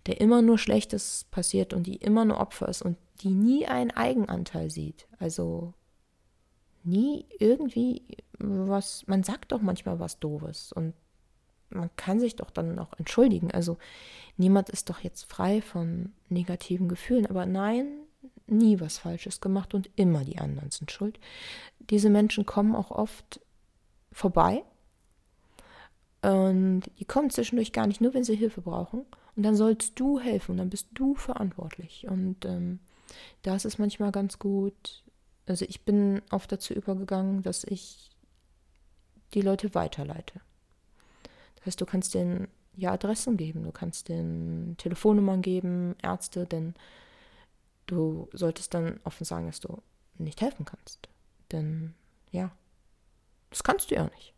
der 0.05 0.21
immer 0.21 0.41
nur 0.41 0.57
Schlechtes 0.57 1.25
passiert 1.29 1.73
und 1.73 1.85
die 1.85 1.97
immer 1.97 2.23
nur 2.23 2.39
Opfer 2.39 2.69
ist 2.69 2.81
und 2.81 2.97
die 3.21 3.31
nie 3.31 3.65
einen 3.65 3.91
Eigenanteil 3.91 4.69
sieht. 4.69 5.05
Also 5.19 5.73
nie 6.85 7.25
irgendwie 7.39 8.03
was, 8.39 9.05
man 9.07 9.23
sagt 9.23 9.51
doch 9.51 9.61
manchmal 9.61 9.99
was 9.99 10.19
Doofes 10.19 10.71
und 10.71 10.93
man 11.69 11.89
kann 11.95 12.19
sich 12.19 12.35
doch 12.35 12.49
dann 12.49 12.79
auch 12.79 12.93
entschuldigen. 12.97 13.51
Also 13.51 13.77
niemand 14.37 14.69
ist 14.69 14.89
doch 14.89 14.99
jetzt 14.99 15.29
frei 15.31 15.61
von 15.61 16.13
negativen 16.29 16.87
Gefühlen, 16.87 17.25
aber 17.25 17.45
nein, 17.45 17.87
nie 18.47 18.79
was 18.79 18.97
Falsches 18.97 19.41
gemacht 19.41 19.73
und 19.73 19.89
immer 19.95 20.23
die 20.23 20.37
anderen 20.37 20.71
sind 20.71 20.91
schuld. 20.91 21.19
Diese 21.79 22.09
Menschen 22.09 22.45
kommen 22.45 22.75
auch 22.75 22.91
oft 22.91 23.41
vorbei 24.11 24.63
und 26.21 26.83
die 26.99 27.05
kommen 27.05 27.29
zwischendurch 27.29 27.71
gar 27.71 27.87
nicht, 27.87 28.01
nur 28.01 28.13
wenn 28.13 28.23
sie 28.23 28.35
Hilfe 28.35 28.61
brauchen. 28.61 29.05
Und 29.35 29.43
dann 29.43 29.55
sollst 29.55 29.99
du 29.99 30.19
helfen 30.19 30.53
und 30.53 30.57
dann 30.57 30.69
bist 30.69 30.87
du 30.93 31.13
verantwortlich. 31.13 32.07
Und 32.09 32.43
ähm, 32.45 32.79
da 33.43 33.55
ist 33.55 33.77
manchmal 33.77 34.11
ganz 34.11 34.39
gut, 34.39 35.03
also 35.45 35.63
ich 35.67 35.85
bin 35.85 36.21
oft 36.31 36.51
dazu 36.51 36.73
übergegangen, 36.73 37.43
dass 37.43 37.63
ich 37.63 38.09
die 39.33 39.41
Leute 39.41 39.75
weiterleite. 39.75 40.41
Heißt, 41.67 41.79
du 41.81 41.85
kannst 41.85 42.13
denen 42.13 42.47
ja 42.75 42.93
Adressen 42.93 43.37
geben, 43.37 43.63
du 43.63 43.71
kannst 43.71 44.09
den 44.09 44.75
Telefonnummern 44.77 45.41
geben, 45.41 45.95
Ärzte, 46.01 46.45
denn 46.45 46.75
du 47.87 48.29
solltest 48.33 48.73
dann 48.73 48.99
offen 49.03 49.25
sagen, 49.25 49.47
dass 49.47 49.59
du 49.59 49.81
nicht 50.17 50.41
helfen 50.41 50.65
kannst. 50.65 51.09
Denn 51.51 51.93
ja, 52.31 52.51
Das 53.49 53.63
kannst 53.63 53.91
du 53.91 53.95
ja 53.95 54.03
nicht. 54.05 54.33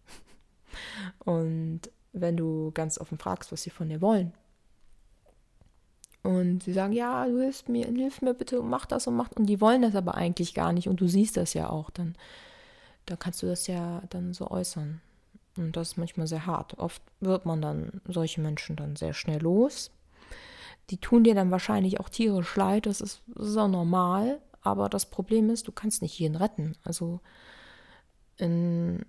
Und 1.25 1.81
wenn 2.13 2.37
du 2.37 2.71
ganz 2.73 2.99
offen 2.99 3.17
fragst, 3.17 3.51
was 3.51 3.63
sie 3.63 3.69
von 3.69 3.89
dir 3.89 4.01
wollen, 4.01 4.33
und 6.21 6.63
sie 6.63 6.73
sagen, 6.73 6.93
ja, 6.93 7.25
du 7.25 7.39
hilfst 7.39 7.69
mir, 7.69 7.85
hilf 7.87 8.21
mir 8.21 8.33
bitte, 8.33 8.61
mach 8.61 8.85
das 8.85 9.07
und 9.07 9.15
mach. 9.15 9.31
Und 9.31 9.45
die 9.45 9.61
wollen 9.61 9.81
das 9.81 9.95
aber 9.95 10.15
eigentlich 10.15 10.53
gar 10.53 10.73
nicht. 10.73 10.89
Und 10.89 10.99
du 10.99 11.07
siehst 11.07 11.37
das 11.37 11.53
ja 11.53 11.69
auch. 11.69 11.89
Dann, 11.91 12.15
dann 13.05 13.17
kannst 13.17 13.41
du 13.41 13.47
das 13.47 13.67
ja 13.67 14.01
dann 14.09 14.33
so 14.33 14.51
äußern. 14.51 15.01
Und 15.59 15.77
das 15.77 15.89
ist 15.89 15.97
manchmal 15.97 16.27
sehr 16.27 16.45
hart. 16.45 16.77
Oft 16.77 17.01
wird 17.19 17.45
man 17.45 17.61
dann 17.61 18.01
solche 18.05 18.41
Menschen 18.41 18.75
dann 18.75 18.95
sehr 18.95 19.13
schnell 19.13 19.41
los. 19.41 19.91
Die 20.89 20.97
tun 20.97 21.23
dir 21.23 21.35
dann 21.35 21.51
wahrscheinlich 21.51 21.99
auch 21.99 22.09
tierisch 22.09 22.55
leid. 22.55 22.85
Das 22.85 23.01
ist, 23.01 23.21
das 23.27 23.57
auch 23.57 23.67
normal. 23.67 24.41
Aber 24.61 24.89
das 24.89 25.09
Problem 25.09 25.49
ist, 25.49 25.67
du 25.67 25.71
kannst 25.71 26.01
nicht 26.01 26.17
jeden 26.19 26.35
retten. 26.35 26.73
Also 26.83 27.19
in 28.37 29.05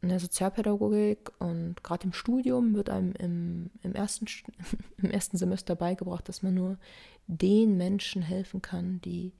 in 0.00 0.10
der 0.10 0.20
Sozialpädagogik 0.20 1.32
und 1.38 1.82
gerade 1.82 2.04
im 2.04 2.12
Studium 2.12 2.74
wird 2.74 2.88
einem 2.88 3.12
im, 3.12 3.70
im, 3.82 3.94
ersten, 3.94 4.26
im 4.98 5.10
ersten 5.10 5.36
Semester 5.36 5.74
beigebracht, 5.74 6.28
dass 6.28 6.42
man 6.42 6.54
nur 6.54 6.78
den 7.26 7.76
Menschen 7.76 8.22
helfen 8.22 8.62
kann, 8.62 9.00
die 9.00 9.32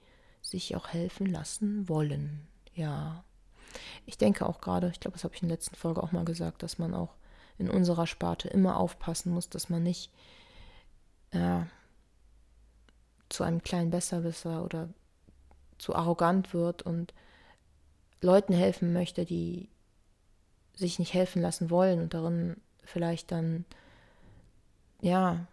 sich 0.43 0.75
auch 0.75 0.89
helfen 0.89 1.27
lassen 1.27 1.89
wollen. 1.89 2.47
Ja. 2.75 3.25
Ich 4.07 4.19
denke 4.19 4.47
auch 4.47 4.61
gerade, 4.61 4.89
ich 4.89 5.01
glaube, 5.01 5.17
das 5.17 5.25
habe 5.25 5.35
ich 5.35 5.43
in 5.43 5.49
der 5.49 5.57
letzten 5.57 5.77
Folge 5.77 6.03
auch 6.03 6.13
mal 6.13 6.25
gesagt, 6.25 6.63
dass 6.63 6.79
man 6.79 6.95
auch 6.95 7.15
in 7.59 7.71
unserer 7.71 8.07
Sparte 8.07 8.49
immer 8.49 8.79
aufpassen 8.79 9.33
muss, 9.33 9.49
dass 9.49 9.69
man 9.69 9.83
nicht 9.83 10.11
äh, 11.31 11.61
zu 13.29 13.45
einem 13.45 13.63
kleinen 13.63 13.91
Besserwisser 13.91 14.65
oder 14.65 14.89
zu 15.79 15.95
arrogant 15.95 16.55
wird 16.55 16.83
und 16.83 17.15
Leuten 18.21 18.53
helfen 18.53 18.93
möchte, 18.93 19.25
die 19.25 19.69
sich 20.75 20.99
nicht 20.99 21.15
helfen 21.15 21.43
lassen 21.43 21.71
wollen 21.71 22.01
und 22.01 22.15
darin 22.15 22.57
vielleicht 22.85 23.31
dann 23.33 23.65
ja 25.01 25.47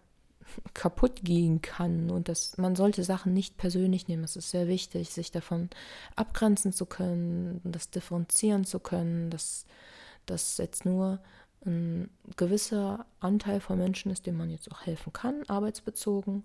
kaputt 0.74 1.24
gehen 1.24 1.62
kann 1.62 2.10
und 2.10 2.28
dass 2.28 2.56
man 2.58 2.76
sollte 2.76 3.04
Sachen 3.04 3.32
nicht 3.32 3.56
persönlich 3.56 4.08
nehmen. 4.08 4.24
Es 4.24 4.36
ist 4.36 4.50
sehr 4.50 4.68
wichtig, 4.68 5.10
sich 5.10 5.30
davon 5.30 5.70
abgrenzen 6.14 6.72
zu 6.72 6.86
können, 6.86 7.60
das 7.64 7.90
differenzieren 7.90 8.64
zu 8.64 8.80
können, 8.80 9.30
dass 9.30 9.66
das 10.26 10.58
jetzt 10.58 10.84
nur 10.84 11.20
ein 11.64 12.10
gewisser 12.36 13.06
Anteil 13.20 13.60
von 13.60 13.78
Menschen 13.78 14.12
ist, 14.12 14.26
dem 14.26 14.36
man 14.36 14.50
jetzt 14.50 14.70
auch 14.70 14.86
helfen 14.86 15.12
kann, 15.12 15.42
arbeitsbezogen 15.48 16.44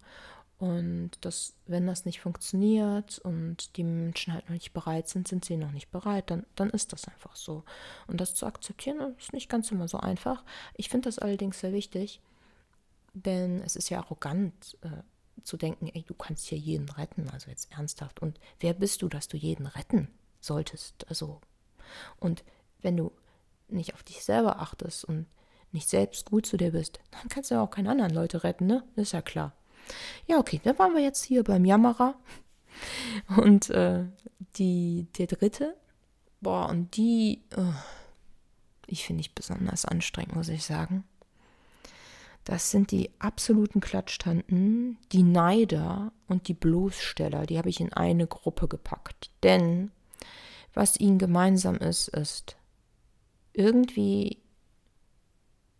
und 0.61 1.11
dass, 1.21 1.55
wenn 1.65 1.87
das 1.87 2.05
nicht 2.05 2.21
funktioniert 2.21 3.17
und 3.17 3.77
die 3.77 3.83
Menschen 3.83 4.31
halt 4.31 4.45
noch 4.45 4.53
nicht 4.53 4.73
bereit 4.73 5.07
sind, 5.07 5.27
sind 5.27 5.43
sie 5.43 5.57
noch 5.57 5.71
nicht 5.71 5.89
bereit, 5.89 6.29
dann, 6.29 6.45
dann 6.55 6.69
ist 6.69 6.93
das 6.93 7.07
einfach 7.07 7.35
so. 7.35 7.63
Und 8.05 8.21
das 8.21 8.35
zu 8.35 8.45
akzeptieren, 8.45 9.15
ist 9.17 9.33
nicht 9.33 9.49
ganz 9.49 9.71
immer 9.71 9.87
so 9.87 9.97
einfach. 9.97 10.43
Ich 10.75 10.89
finde 10.89 11.09
das 11.09 11.17
allerdings 11.17 11.59
sehr 11.59 11.73
wichtig, 11.73 12.21
denn 13.13 13.61
es 13.61 13.75
ist 13.75 13.89
ja 13.89 13.99
arrogant 13.99 14.77
äh, 14.81 15.03
zu 15.43 15.57
denken, 15.57 15.87
ey, 15.87 16.03
du 16.03 16.13
kannst 16.13 16.47
hier 16.47 16.57
jeden 16.57 16.89
retten, 16.89 17.29
also 17.29 17.49
jetzt 17.49 17.71
ernsthaft. 17.71 18.21
Und 18.21 18.39
wer 18.59 18.73
bist 18.73 19.01
du, 19.01 19.09
dass 19.09 19.27
du 19.27 19.37
jeden 19.37 19.65
retten 19.65 20.07
solltest? 20.39 21.07
Also, 21.09 21.41
und 22.17 22.43
wenn 22.81 22.97
du 22.97 23.11
nicht 23.67 23.93
auf 23.93 24.03
dich 24.03 24.23
selber 24.23 24.59
achtest 24.59 25.05
und 25.05 25.25
nicht 25.71 25.89
selbst 25.89 26.29
gut 26.29 26.45
zu 26.45 26.57
dir 26.57 26.71
bist, 26.71 26.99
dann 27.11 27.29
kannst 27.29 27.49
du 27.49 27.55
ja 27.55 27.63
auch 27.63 27.71
keine 27.71 27.89
anderen 27.89 28.13
Leute 28.13 28.43
retten, 28.43 28.67
ne? 28.67 28.83
Das 28.95 29.07
ist 29.07 29.11
ja 29.13 29.21
klar. 29.21 29.53
Ja, 30.27 30.37
okay, 30.37 30.59
dann 30.63 30.77
waren 30.77 30.93
wir 30.93 31.01
jetzt 31.01 31.23
hier 31.23 31.43
beim 31.43 31.65
Jammerer. 31.65 32.15
Und 33.37 33.69
äh, 33.69 34.05
die, 34.55 35.07
der 35.17 35.27
dritte, 35.27 35.75
boah, 36.39 36.69
und 36.69 36.95
die, 36.95 37.43
äh, 37.51 37.73
ich 38.87 39.05
finde 39.05 39.21
ich 39.21 39.35
besonders 39.35 39.85
anstrengend, 39.85 40.35
muss 40.35 40.47
ich 40.47 40.63
sagen. 40.63 41.03
Das 42.43 42.71
sind 42.71 42.91
die 42.91 43.11
absoluten 43.19 43.81
Klatschtanten, 43.81 44.97
die 45.11 45.23
Neider 45.23 46.11
und 46.27 46.47
die 46.47 46.53
Bloßsteller. 46.53 47.45
Die 47.45 47.57
habe 47.57 47.69
ich 47.69 47.79
in 47.79 47.93
eine 47.93 48.25
Gruppe 48.25 48.67
gepackt. 48.67 49.29
Denn 49.43 49.91
was 50.73 50.99
ihnen 50.99 51.19
gemeinsam 51.19 51.75
ist, 51.75 52.07
ist, 52.07 52.55
irgendwie 53.53 54.39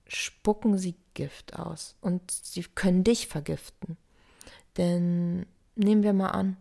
spucken 0.07 0.77
sie 0.77 0.95
Gift 1.13 1.57
aus 1.57 1.95
und 2.01 2.29
sie 2.29 2.63
können 2.63 3.03
dich 3.03 3.27
vergiften. 3.27 3.97
Denn 4.77 5.45
nehmen 5.75 6.03
wir 6.03 6.13
mal 6.13 6.29
an, 6.29 6.57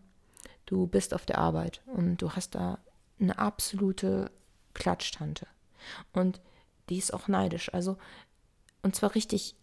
du 0.66 0.86
bist 0.86 1.14
auf 1.14 1.26
der 1.26 1.38
Arbeit 1.38 1.82
und 1.86 2.18
du 2.22 2.32
hast 2.32 2.54
da 2.54 2.78
eine 3.20 3.38
absolute 3.38 4.30
Klatschtante 4.74 5.46
und 6.12 6.40
die 6.88 6.98
ist 6.98 7.12
auch 7.12 7.28
neidisch. 7.28 7.72
Also, 7.74 7.98
und 8.82 8.94
zwar 8.94 9.14
richtig 9.14 9.56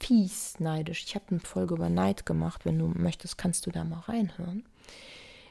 fies 0.00 0.58
neidisch. 0.60 1.04
Ich 1.06 1.14
habe 1.14 1.26
eine 1.30 1.40
Folge 1.40 1.74
über 1.74 1.88
Neid 1.88 2.26
gemacht. 2.26 2.64
Wenn 2.64 2.78
du 2.78 2.86
möchtest, 2.86 3.38
kannst 3.38 3.66
du 3.66 3.70
da 3.70 3.84
mal 3.84 4.00
reinhören. 4.00 4.64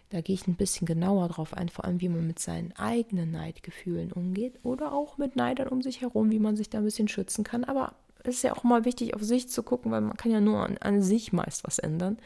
Da 0.10 0.22
gehe 0.22 0.36
ich 0.36 0.48
ein 0.48 0.56
bisschen 0.56 0.88
genauer 0.88 1.28
drauf 1.28 1.54
ein, 1.54 1.68
vor 1.68 1.84
allem 1.84 2.00
wie 2.00 2.08
man 2.08 2.26
mit 2.26 2.40
seinen 2.40 2.72
eigenen 2.78 3.32
Neidgefühlen 3.32 4.14
umgeht 4.14 4.58
oder 4.64 4.94
auch 4.94 5.18
mit 5.18 5.36
Neidern 5.36 5.68
um 5.68 5.82
sich 5.82 6.00
herum, 6.00 6.32
wie 6.32 6.40
man 6.40 6.56
sich 6.56 6.70
da 6.70 6.78
ein 6.78 6.86
bisschen 6.86 7.10
schützen 7.10 7.44
kann. 7.44 7.66
Aber 7.66 7.94
es 8.24 8.36
ist 8.36 8.44
ja 8.44 8.56
auch 8.56 8.64
mal 8.64 8.86
wichtig, 8.86 9.16
auf 9.16 9.24
sich 9.24 9.50
zu 9.50 9.64
gucken, 9.64 9.92
weil 9.92 10.02
man 10.02 10.16
kann 10.16 10.32
ja 10.32 10.40
nur 10.40 10.64
an, 10.64 10.78
an 10.78 11.02
sich 11.02 11.34
meist 11.34 11.66
was 11.66 11.78
ändern. 11.78 12.18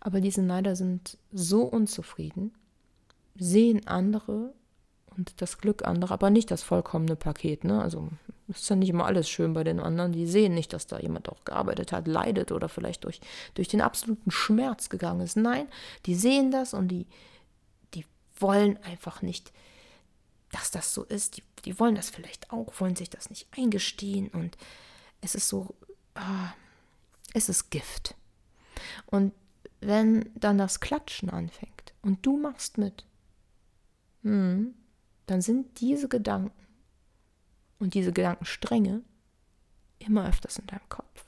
Aber 0.00 0.20
diese 0.20 0.42
Neider 0.42 0.74
sind 0.74 1.18
so 1.32 1.64
unzufrieden, 1.64 2.52
sehen 3.36 3.86
andere 3.86 4.54
und 5.16 5.40
das 5.40 5.58
Glück 5.58 5.84
anderer, 5.84 6.14
aber 6.14 6.30
nicht 6.30 6.50
das 6.50 6.62
vollkommene 6.62 7.16
Paket. 7.16 7.64
Ne? 7.64 7.80
Also 7.80 8.08
ist 8.48 8.68
ja 8.68 8.76
nicht 8.76 8.88
immer 8.88 9.06
alles 9.06 9.28
schön 9.28 9.52
bei 9.54 9.64
den 9.64 9.80
anderen. 9.80 10.12
Die 10.12 10.26
sehen 10.26 10.54
nicht, 10.54 10.72
dass 10.72 10.86
da 10.86 10.98
jemand 10.98 11.28
auch 11.28 11.44
gearbeitet 11.44 11.92
hat, 11.92 12.06
leidet 12.06 12.52
oder 12.52 12.68
vielleicht 12.68 13.04
durch, 13.04 13.20
durch 13.54 13.68
den 13.68 13.80
absoluten 13.80 14.30
Schmerz 14.30 14.88
gegangen 14.88 15.20
ist. 15.20 15.36
Nein, 15.36 15.68
die 16.06 16.14
sehen 16.14 16.50
das 16.50 16.74
und 16.74 16.88
die, 16.88 17.06
die 17.94 18.04
wollen 18.38 18.76
einfach 18.82 19.22
nicht, 19.22 19.52
dass 20.50 20.70
das 20.70 20.92
so 20.92 21.04
ist. 21.04 21.38
Die, 21.38 21.42
die 21.64 21.78
wollen 21.78 21.94
das 21.94 22.10
vielleicht 22.10 22.50
auch, 22.50 22.72
wollen 22.78 22.96
sich 22.96 23.10
das 23.10 23.30
nicht 23.30 23.46
eingestehen 23.56 24.28
und 24.28 24.56
es 25.20 25.34
ist 25.34 25.48
so, 25.48 25.74
ah, 26.14 26.52
es 27.32 27.48
ist 27.48 27.70
Gift. 27.70 28.14
Und 29.06 29.32
wenn 29.80 30.30
dann 30.34 30.58
das 30.58 30.80
Klatschen 30.80 31.30
anfängt 31.30 31.94
und 32.02 32.24
du 32.24 32.36
machst 32.36 32.78
mit, 32.78 33.04
hm, 34.22 34.74
dann 35.32 35.40
sind 35.40 35.80
diese 35.80 36.08
Gedanken 36.08 36.52
und 37.78 37.94
diese 37.94 38.12
Gedankenstränge 38.12 39.02
immer 39.98 40.28
öfters 40.28 40.58
in 40.58 40.66
deinem 40.66 40.88
Kopf. 40.88 41.24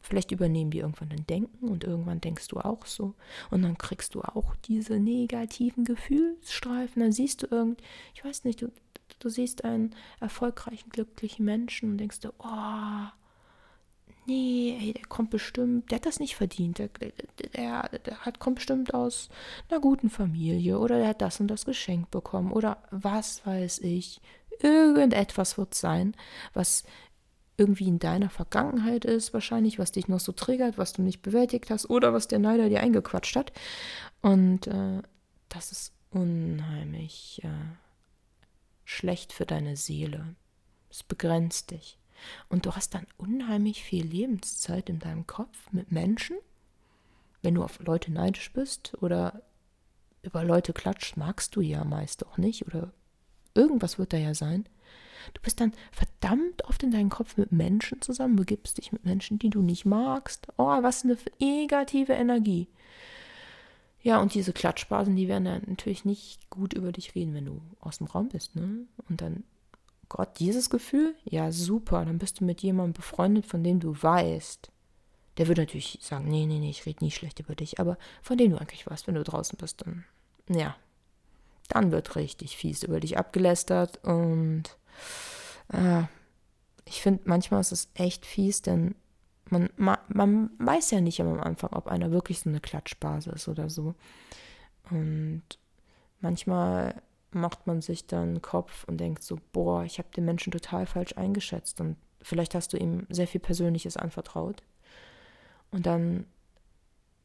Vielleicht 0.00 0.30
übernehmen 0.30 0.70
die 0.70 0.78
irgendwann 0.78 1.08
dein 1.08 1.26
Denken 1.26 1.66
und 1.66 1.82
irgendwann 1.82 2.20
denkst 2.20 2.46
du 2.48 2.58
auch 2.58 2.86
so. 2.86 3.14
Und 3.50 3.62
dann 3.62 3.76
kriegst 3.76 4.14
du 4.14 4.22
auch 4.22 4.54
diese 4.54 5.00
negativen 5.00 5.84
Gefühlsstreifen. 5.84 7.02
Dann 7.02 7.10
siehst 7.10 7.42
du 7.42 7.48
irgend, 7.50 7.82
ich 8.14 8.24
weiß 8.24 8.44
nicht, 8.44 8.62
du, 8.62 8.70
du 9.18 9.28
siehst 9.28 9.64
einen 9.64 9.96
erfolgreichen, 10.20 10.90
glücklichen 10.90 11.44
Menschen 11.44 11.90
und 11.90 11.98
denkst 11.98 12.20
du, 12.20 12.28
oh, 12.38 13.06
nee, 14.26 14.76
ey, 14.80 14.92
der 14.92 15.06
kommt 15.06 15.30
bestimmt, 15.30 15.90
der 15.90 15.96
hat 15.96 16.06
das 16.06 16.20
nicht 16.20 16.36
verdient, 16.36 16.78
der, 16.78 16.88
der, 17.54 17.88
der 18.04 18.18
hat, 18.20 18.38
kommt 18.38 18.56
bestimmt 18.56 18.94
aus 18.94 19.28
einer 19.68 19.80
guten 19.80 20.10
Familie 20.10 20.78
oder 20.78 20.98
der 20.98 21.08
hat 21.08 21.22
das 21.22 21.40
und 21.40 21.48
das 21.48 21.64
geschenkt 21.64 22.10
bekommen 22.10 22.52
oder 22.52 22.78
was 22.90 23.44
weiß 23.46 23.78
ich. 23.80 24.20
Irgendetwas 24.60 25.58
wird 25.58 25.74
sein, 25.74 26.14
was 26.54 26.84
irgendwie 27.56 27.88
in 27.88 27.98
deiner 27.98 28.30
Vergangenheit 28.30 29.04
ist, 29.04 29.32
wahrscheinlich, 29.32 29.78
was 29.78 29.92
dich 29.92 30.08
noch 30.08 30.20
so 30.20 30.32
triggert, 30.32 30.78
was 30.78 30.92
du 30.92 31.02
nicht 31.02 31.22
bewältigt 31.22 31.70
hast 31.70 31.88
oder 31.88 32.12
was 32.12 32.28
der 32.28 32.38
Neider 32.38 32.68
dir 32.68 32.80
eingequatscht 32.80 33.36
hat. 33.36 33.52
Und 34.20 34.66
äh, 34.66 35.02
das 35.48 35.72
ist 35.72 35.92
unheimlich 36.10 37.40
äh, 37.44 37.48
schlecht 38.84 39.32
für 39.32 39.46
deine 39.46 39.76
Seele. 39.76 40.34
Es 40.90 41.02
begrenzt 41.02 41.70
dich. 41.70 41.98
Und 42.48 42.66
du 42.66 42.72
hast 42.72 42.94
dann 42.94 43.06
unheimlich 43.16 43.84
viel 43.84 44.04
Lebenszeit 44.04 44.88
in 44.88 44.98
deinem 44.98 45.26
Kopf 45.26 45.72
mit 45.72 45.92
Menschen. 45.92 46.36
Wenn 47.42 47.54
du 47.54 47.62
auf 47.62 47.78
Leute 47.80 48.12
neidisch 48.12 48.52
bist 48.52 48.96
oder 49.00 49.42
über 50.22 50.44
Leute 50.44 50.72
klatscht, 50.72 51.16
magst 51.16 51.54
du 51.56 51.60
ja 51.60 51.84
meist 51.84 52.26
auch 52.26 52.38
nicht 52.38 52.66
oder 52.66 52.92
irgendwas 53.54 53.98
wird 53.98 54.12
da 54.12 54.16
ja 54.16 54.34
sein. 54.34 54.68
Du 55.34 55.40
bist 55.42 55.60
dann 55.60 55.72
verdammt 55.92 56.64
oft 56.64 56.82
in 56.82 56.90
deinem 56.90 57.10
Kopf 57.10 57.36
mit 57.36 57.52
Menschen 57.52 58.00
zusammen, 58.00 58.36
begibst 58.36 58.78
dich 58.78 58.92
mit 58.92 59.04
Menschen, 59.04 59.38
die 59.38 59.50
du 59.50 59.62
nicht 59.62 59.84
magst. 59.84 60.48
Oh, 60.56 60.82
was 60.82 61.04
eine 61.04 61.16
negative 61.40 62.12
Energie. 62.12 62.68
Ja, 64.02 64.20
und 64.20 64.34
diese 64.34 64.52
Klatschbasen, 64.52 65.16
die 65.16 65.26
werden 65.26 65.46
dann 65.46 65.62
natürlich 65.66 66.04
nicht 66.04 66.48
gut 66.48 66.74
über 66.74 66.92
dich 66.92 67.14
reden, 67.14 67.34
wenn 67.34 67.46
du 67.46 67.60
aus 67.80 67.98
dem 67.98 68.06
Raum 68.06 68.28
bist, 68.28 68.54
ne? 68.54 68.86
Und 69.08 69.20
dann 69.20 69.42
Gott, 70.08 70.38
dieses 70.38 70.70
Gefühl? 70.70 71.14
Ja, 71.24 71.50
super. 71.52 72.04
Dann 72.04 72.18
bist 72.18 72.40
du 72.40 72.44
mit 72.44 72.62
jemandem 72.62 72.94
befreundet, 72.94 73.46
von 73.46 73.64
dem 73.64 73.80
du 73.80 74.00
weißt. 74.00 74.70
Der 75.38 75.48
würde 75.48 75.62
natürlich 75.62 75.98
sagen, 76.00 76.28
nee, 76.28 76.46
nee, 76.46 76.58
nee, 76.58 76.70
ich 76.70 76.86
rede 76.86 77.04
nie 77.04 77.10
schlecht 77.10 77.40
über 77.40 77.54
dich. 77.54 77.80
Aber 77.80 77.98
von 78.22 78.38
dem 78.38 78.52
du 78.52 78.58
eigentlich 78.58 78.86
weißt, 78.86 79.06
wenn 79.06 79.16
du 79.16 79.24
draußen 79.24 79.58
bist, 79.58 79.82
dann, 79.82 80.04
ja, 80.48 80.76
dann 81.68 81.90
wird 81.90 82.16
richtig 82.16 82.56
fies 82.56 82.82
über 82.82 83.00
dich 83.00 83.18
abgelästert 83.18 84.02
und 84.04 84.64
äh, 85.72 86.02
ich 86.84 87.02
finde, 87.02 87.22
manchmal 87.24 87.60
ist 87.60 87.72
es 87.72 87.90
echt 87.94 88.24
fies, 88.24 88.62
denn 88.62 88.94
man, 89.50 89.70
man, 89.76 89.98
man 90.08 90.50
weiß 90.58 90.92
ja 90.92 91.00
nicht 91.00 91.20
am 91.20 91.40
Anfang, 91.40 91.70
ob 91.72 91.88
einer 91.88 92.10
wirklich 92.10 92.40
so 92.40 92.48
eine 92.48 92.60
Klatschbase 92.60 93.30
ist 93.30 93.48
oder 93.48 93.68
so. 93.68 93.94
Und 94.90 95.42
manchmal 96.20 97.02
macht 97.36 97.66
man 97.66 97.82
sich 97.82 98.06
dann 98.06 98.42
Kopf 98.42 98.84
und 98.84 98.98
denkt 98.98 99.22
so, 99.22 99.38
boah, 99.52 99.84
ich 99.84 99.98
habe 99.98 100.08
den 100.16 100.24
Menschen 100.24 100.50
total 100.50 100.86
falsch 100.86 101.16
eingeschätzt 101.16 101.80
und 101.80 101.96
vielleicht 102.22 102.54
hast 102.54 102.72
du 102.72 102.76
ihm 102.76 103.06
sehr 103.08 103.28
viel 103.28 103.40
Persönliches 103.40 103.96
anvertraut. 103.96 104.62
Und 105.70 105.86
dann 105.86 106.26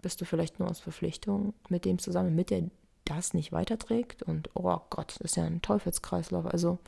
bist 0.02 0.20
du 0.22 0.26
vielleicht 0.26 0.60
nur 0.60 0.70
aus 0.70 0.80
Verpflichtung 0.80 1.54
mit 1.70 1.86
dem 1.86 2.00
zusammen, 2.00 2.36
mit 2.36 2.50
der 2.50 2.64
das 3.06 3.34
nicht 3.34 3.52
weiterträgt. 3.52 4.24
Und 4.24 4.50
oh 4.54 4.78
Gott, 4.90 5.16
das 5.20 5.32
ist 5.32 5.36
ja 5.38 5.44
ein 5.44 5.62
Teufelskreislauf. 5.62 6.46
Also 6.46 6.80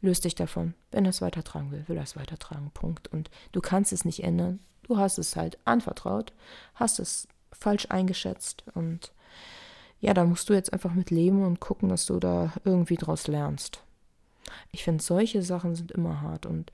löst 0.00 0.24
dich 0.24 0.34
davon. 0.34 0.74
Wenn 0.90 1.04
er 1.04 1.10
es 1.10 1.22
weitertragen 1.22 1.70
will, 1.70 1.84
will 1.86 1.96
er 1.96 2.02
es 2.02 2.16
weitertragen. 2.16 2.70
Punkt. 2.72 3.08
Und 3.08 3.30
du 3.52 3.60
kannst 3.60 3.92
es 3.92 4.04
nicht 4.04 4.22
ändern. 4.22 4.60
Du 4.82 4.98
hast 4.98 5.18
es 5.18 5.34
halt 5.34 5.58
anvertraut, 5.64 6.32
hast 6.74 7.00
es 7.00 7.26
falsch 7.52 7.86
eingeschätzt 7.90 8.64
und 8.74 9.12
ja, 10.00 10.14
da 10.14 10.24
musst 10.24 10.48
du 10.48 10.54
jetzt 10.54 10.72
einfach 10.72 10.94
mit 10.94 11.10
leben 11.10 11.44
und 11.44 11.60
gucken, 11.60 11.88
dass 11.88 12.06
du 12.06 12.18
da 12.18 12.52
irgendwie 12.64 12.96
draus 12.96 13.26
lernst. 13.26 13.82
Ich 14.72 14.84
finde, 14.84 15.02
solche 15.02 15.42
Sachen 15.42 15.74
sind 15.74 15.92
immer 15.92 16.20
hart 16.20 16.46
und 16.46 16.72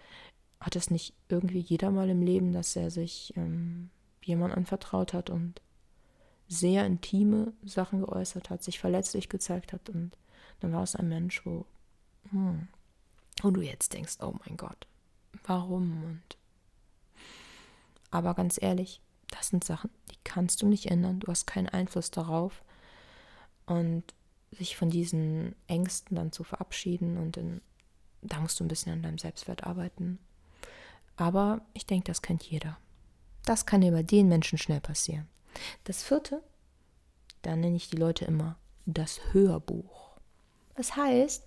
hat 0.61 0.77
es 0.77 0.91
nicht 0.91 1.15
irgendwie 1.29 1.61
jeder 1.61 1.91
mal 1.91 2.09
im 2.11 2.23
Leben, 2.23 2.53
dass 2.53 2.77
er 2.77 2.91
sich 2.91 3.33
ähm, 3.37 3.91
jemand 4.23 4.55
anvertraut 4.55 5.13
hat 5.13 5.31
und 5.31 5.61
sehr 6.49 6.85
intime 6.85 7.53
Sachen 7.65 8.01
geäußert 8.01 8.51
hat, 8.51 8.63
sich 8.63 8.79
verletzlich 8.79 9.29
gezeigt 9.29 9.73
hat 9.73 9.89
und 9.89 10.13
dann 10.61 10.73
war 10.73 10.83
es 10.83 10.95
ein 10.95 11.09
Mensch, 11.09 11.45
wo, 11.45 11.65
hm, 12.31 12.69
wo 13.43 13.51
du 13.51 13.63
jetzt 13.63 13.95
denkst, 13.95 14.19
oh 14.21 14.35
mein 14.47 14.57
Gott, 14.57 14.87
warum? 15.45 16.05
Und 16.05 16.37
aber 18.11 18.35
ganz 18.35 18.61
ehrlich, 18.61 19.01
das 19.31 19.49
sind 19.49 19.65
Sachen, 19.65 19.91
die 20.11 20.19
kannst 20.23 20.63
du 20.63 20.69
nicht 20.69 20.87
ändern. 20.87 21.19
Du 21.19 21.29
hast 21.29 21.47
keinen 21.47 21.69
Einfluss 21.69 22.11
darauf. 22.11 22.63
Und 23.73 24.05
sich 24.51 24.77
von 24.77 24.91
diesen 24.91 25.55
Ängsten 25.67 26.17
dann 26.17 26.31
zu 26.31 26.45
verabschieden 26.45 27.17
und 27.17 27.37
in, 27.37 27.63
da 28.21 28.39
musst 28.41 28.61
du 28.61 28.65
ein 28.65 28.69
bisschen 28.69 28.93
an 28.93 29.03
deinem 29.03 29.19
Selbstwert 29.19 29.65
arbeiten. 29.65 30.19
Aber 31.17 31.63
ich 31.73 31.87
denke, 31.87 32.05
das 32.05 32.23
kennt 32.23 32.43
jeder. 32.43 32.77
Das 33.45 33.67
kann 33.67 33.81
bei 33.81 34.03
den 34.03 34.29
Menschen 34.29 34.59
schnell 34.59 34.81
passieren. 34.81 35.27
Das 35.85 36.03
vierte, 36.03 36.43
da 37.43 37.57
nenne 37.57 37.77
ich 37.77 37.89
die 37.89 37.97
Leute 37.97 38.25
immer 38.25 38.57
das 38.87 39.21
Hörbuch. 39.33 40.17
Das 40.75 40.97
heißt, 40.97 41.45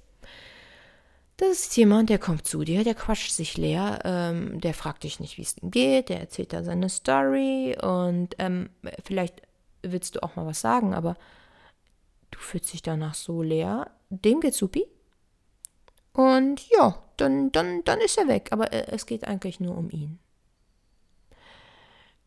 das 1.38 1.50
ist 1.50 1.78
jemand, 1.78 2.10
der 2.10 2.20
kommt 2.20 2.48
zu 2.48 2.64
dir, 2.64 2.84
der 2.84 2.96
quatscht 2.96 3.32
sich 3.32 3.58
leer, 3.58 4.00
ähm, 4.04 4.62
der 4.62 4.74
fragt 4.74 5.04
dich 5.04 5.20
nicht, 5.20 5.38
wie 5.38 5.42
es 5.42 5.58
ihm 5.58 5.70
geht, 5.70 6.10
der 6.10 6.20
erzählt 6.20 6.54
da 6.54 6.64
seine 6.64 6.90
Story 6.90 7.78
und 7.82 8.36
ähm, 8.40 8.70
vielleicht 9.04 9.42
willst 9.82 10.16
du 10.16 10.24
auch 10.24 10.36
mal 10.36 10.46
was 10.46 10.62
sagen, 10.62 10.94
aber 10.94 11.16
du 12.36 12.42
fühlst 12.42 12.74
dich 12.74 12.82
danach 12.82 13.16
so 13.16 13.42
leer, 13.42 13.90
dem 14.10 14.42
geht's 14.42 14.58
supi. 14.58 14.86
Und 16.12 16.68
ja, 16.70 17.02
dann, 17.18 17.52
dann, 17.52 17.84
dann 17.86 18.02
ist 18.02 18.18
er 18.18 18.28
weg, 18.28 18.50
aber 18.52 18.72
äh, 18.74 18.88
es 18.88 19.06
geht 19.06 19.26
eigentlich 19.26 19.60
nur 19.60 19.78
um 19.78 19.90
ihn. 19.90 20.20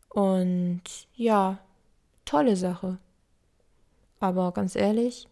Und 0.09 0.81
ja, 1.13 1.59
tolle 2.25 2.55
Sache. 2.55 2.97
Aber 4.19 4.51
ganz 4.51 4.75
ehrlich, 4.75 5.27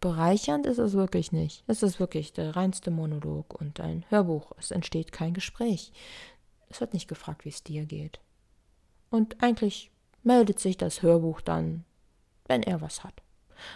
bereichernd 0.00 0.66
ist 0.66 0.78
es 0.78 0.94
wirklich 0.94 1.32
nicht. 1.32 1.64
Es 1.66 1.82
ist 1.82 1.98
wirklich 1.98 2.32
der 2.32 2.54
reinste 2.54 2.90
Monolog 2.90 3.60
und 3.60 3.80
ein 3.80 4.04
Hörbuch. 4.08 4.52
Es 4.56 4.70
entsteht 4.70 5.10
kein 5.12 5.34
Gespräch. 5.34 5.92
Es 6.68 6.80
wird 6.80 6.94
nicht 6.94 7.08
gefragt, 7.08 7.44
wie 7.44 7.50
es 7.50 7.64
dir 7.64 7.84
geht. 7.86 8.20
Und 9.10 9.42
eigentlich 9.42 9.90
meldet 10.22 10.60
sich 10.60 10.76
das 10.76 11.02
Hörbuch 11.02 11.40
dann, 11.40 11.84
wenn 12.46 12.62
er 12.62 12.80
was 12.80 13.04
hat. 13.04 13.22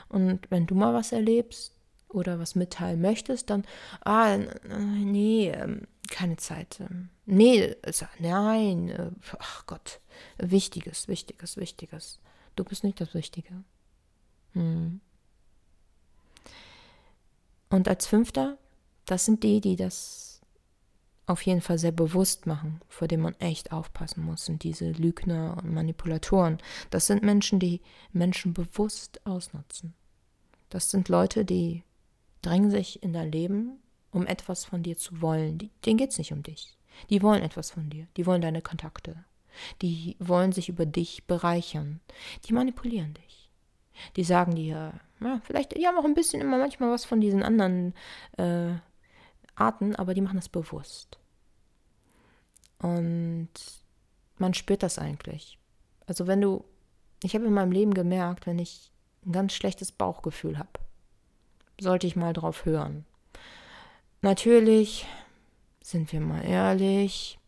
Und 0.08 0.50
wenn 0.50 0.66
du 0.66 0.74
mal 0.74 0.94
was 0.94 1.12
erlebst 1.12 1.74
oder 2.08 2.38
was 2.38 2.54
mitteilen 2.54 3.00
möchtest, 3.00 3.50
dann, 3.50 3.64
ah, 4.04 4.36
nee, 4.68 5.50
ähm, 5.50 5.86
keine 6.10 6.36
Zeit. 6.36 6.80
Ähm, 6.80 7.08
nee, 7.26 7.76
nein, 8.18 8.88
äh, 8.88 9.10
ach 9.38 9.66
Gott, 9.66 10.00
Wichtiges, 10.38 11.08
Wichtiges, 11.08 11.56
Wichtiges. 11.56 12.18
Du 12.56 12.64
bist 12.64 12.84
nicht 12.84 13.00
das 13.00 13.14
Wichtige. 13.14 13.64
Hm. 14.52 15.00
Und 17.70 17.88
als 17.88 18.06
fünfter, 18.06 18.58
das 19.06 19.24
sind 19.24 19.44
die, 19.44 19.60
die 19.60 19.76
das 19.76 20.29
auf 21.30 21.42
jeden 21.42 21.60
Fall 21.60 21.78
sehr 21.78 21.92
bewusst 21.92 22.46
machen, 22.46 22.80
vor 22.88 23.08
dem 23.08 23.20
man 23.20 23.34
echt 23.38 23.72
aufpassen 23.72 24.22
muss, 24.24 24.44
sind 24.44 24.64
diese 24.64 24.90
Lügner 24.90 25.56
und 25.62 25.72
Manipulatoren. 25.72 26.58
Das 26.90 27.06
sind 27.06 27.22
Menschen, 27.22 27.58
die 27.58 27.80
Menschen 28.12 28.52
bewusst 28.52 29.24
ausnutzen. 29.24 29.94
Das 30.68 30.90
sind 30.90 31.08
Leute, 31.08 31.44
die 31.44 31.84
drängen 32.42 32.70
sich 32.70 33.02
in 33.02 33.12
dein 33.12 33.32
Leben, 33.32 33.78
um 34.10 34.26
etwas 34.26 34.64
von 34.64 34.82
dir 34.82 34.96
zu 34.96 35.20
wollen. 35.22 35.58
Die, 35.58 35.70
denen 35.84 35.98
geht 35.98 36.10
es 36.10 36.18
nicht 36.18 36.32
um 36.32 36.42
dich. 36.42 36.76
Die 37.08 37.22
wollen 37.22 37.42
etwas 37.42 37.70
von 37.70 37.90
dir. 37.90 38.06
Die 38.16 38.26
wollen 38.26 38.42
deine 38.42 38.62
Kontakte. 38.62 39.24
Die 39.82 40.16
wollen 40.18 40.52
sich 40.52 40.68
über 40.68 40.86
dich 40.86 41.24
bereichern. 41.26 42.00
Die 42.46 42.52
manipulieren 42.52 43.14
dich. 43.14 43.50
Die 44.16 44.24
sagen 44.24 44.54
dir, 44.54 44.94
ja, 45.20 45.40
vielleicht, 45.44 45.76
die 45.76 45.86
haben 45.86 45.98
auch 45.98 46.04
ein 46.04 46.14
bisschen 46.14 46.40
immer 46.40 46.58
manchmal 46.58 46.90
was 46.90 47.04
von 47.04 47.20
diesen 47.20 47.42
anderen 47.42 47.94
äh, 48.38 48.74
Arten, 49.60 49.94
aber 49.96 50.14
die 50.14 50.20
machen 50.20 50.36
das 50.36 50.48
bewusst. 50.48 51.18
Und 52.78 53.50
man 54.38 54.54
spürt 54.54 54.82
das 54.82 54.98
eigentlich. 54.98 55.58
Also 56.06 56.26
wenn 56.26 56.40
du, 56.40 56.64
ich 57.22 57.34
habe 57.34 57.44
in 57.44 57.52
meinem 57.52 57.72
Leben 57.72 57.94
gemerkt, 57.94 58.46
wenn 58.46 58.58
ich 58.58 58.90
ein 59.24 59.32
ganz 59.32 59.52
schlechtes 59.52 59.92
Bauchgefühl 59.92 60.58
habe, 60.58 60.70
sollte 61.80 62.06
ich 62.06 62.16
mal 62.16 62.32
drauf 62.32 62.64
hören. 62.64 63.04
Natürlich, 64.22 65.06
sind 65.82 66.12
wir 66.12 66.20
mal 66.20 66.44
ehrlich, 66.44 67.38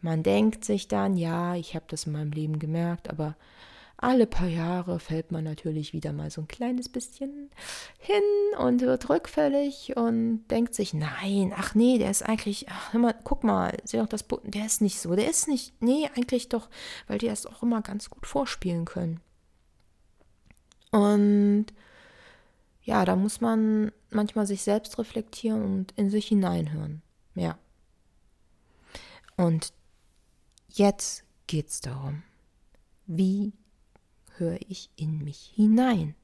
man 0.00 0.22
denkt 0.22 0.64
sich 0.64 0.88
dann, 0.88 1.16
ja, 1.16 1.54
ich 1.54 1.74
habe 1.74 1.84
das 1.88 2.06
in 2.06 2.12
meinem 2.12 2.32
Leben 2.32 2.58
gemerkt, 2.58 3.08
aber 3.08 3.36
alle 4.02 4.26
paar 4.26 4.48
Jahre 4.48 4.98
fällt 4.98 5.30
man 5.30 5.44
natürlich 5.44 5.92
wieder 5.92 6.12
mal 6.12 6.28
so 6.28 6.40
ein 6.40 6.48
kleines 6.48 6.88
bisschen 6.88 7.50
hin 8.00 8.22
und 8.58 8.80
wird 8.80 9.08
rückfällig 9.08 9.96
und 9.96 10.44
denkt 10.48 10.74
sich, 10.74 10.92
nein, 10.92 11.52
ach 11.56 11.76
nee, 11.76 11.98
der 11.98 12.10
ist 12.10 12.22
eigentlich, 12.22 12.66
ach, 12.68 12.92
mal, 12.94 13.14
guck 13.22 13.44
mal, 13.44 13.76
sieh 13.84 13.98
doch 13.98 14.08
das, 14.08 14.24
der 14.42 14.66
ist 14.66 14.80
nicht 14.80 14.98
so, 14.98 15.14
der 15.14 15.30
ist 15.30 15.46
nicht, 15.46 15.80
nee, 15.80 16.10
eigentlich 16.16 16.48
doch, 16.48 16.68
weil 17.06 17.18
die 17.18 17.28
das 17.28 17.46
auch 17.46 17.62
immer 17.62 17.80
ganz 17.80 18.10
gut 18.10 18.26
vorspielen 18.26 18.86
können. 18.86 19.20
Und 20.90 21.66
ja, 22.82 23.04
da 23.04 23.14
muss 23.14 23.40
man 23.40 23.92
manchmal 24.10 24.48
sich 24.48 24.62
selbst 24.62 24.98
reflektieren 24.98 25.62
und 25.62 25.92
in 25.92 26.10
sich 26.10 26.26
hineinhören. 26.26 27.02
Ja. 27.36 27.56
Und 29.36 29.72
jetzt 30.70 31.22
geht's 31.46 31.80
darum, 31.80 32.24
wie 33.06 33.52
höre 34.42 34.58
ich 34.68 34.90
in 34.96 35.22
mich 35.24 35.52
hinein? 35.54 36.14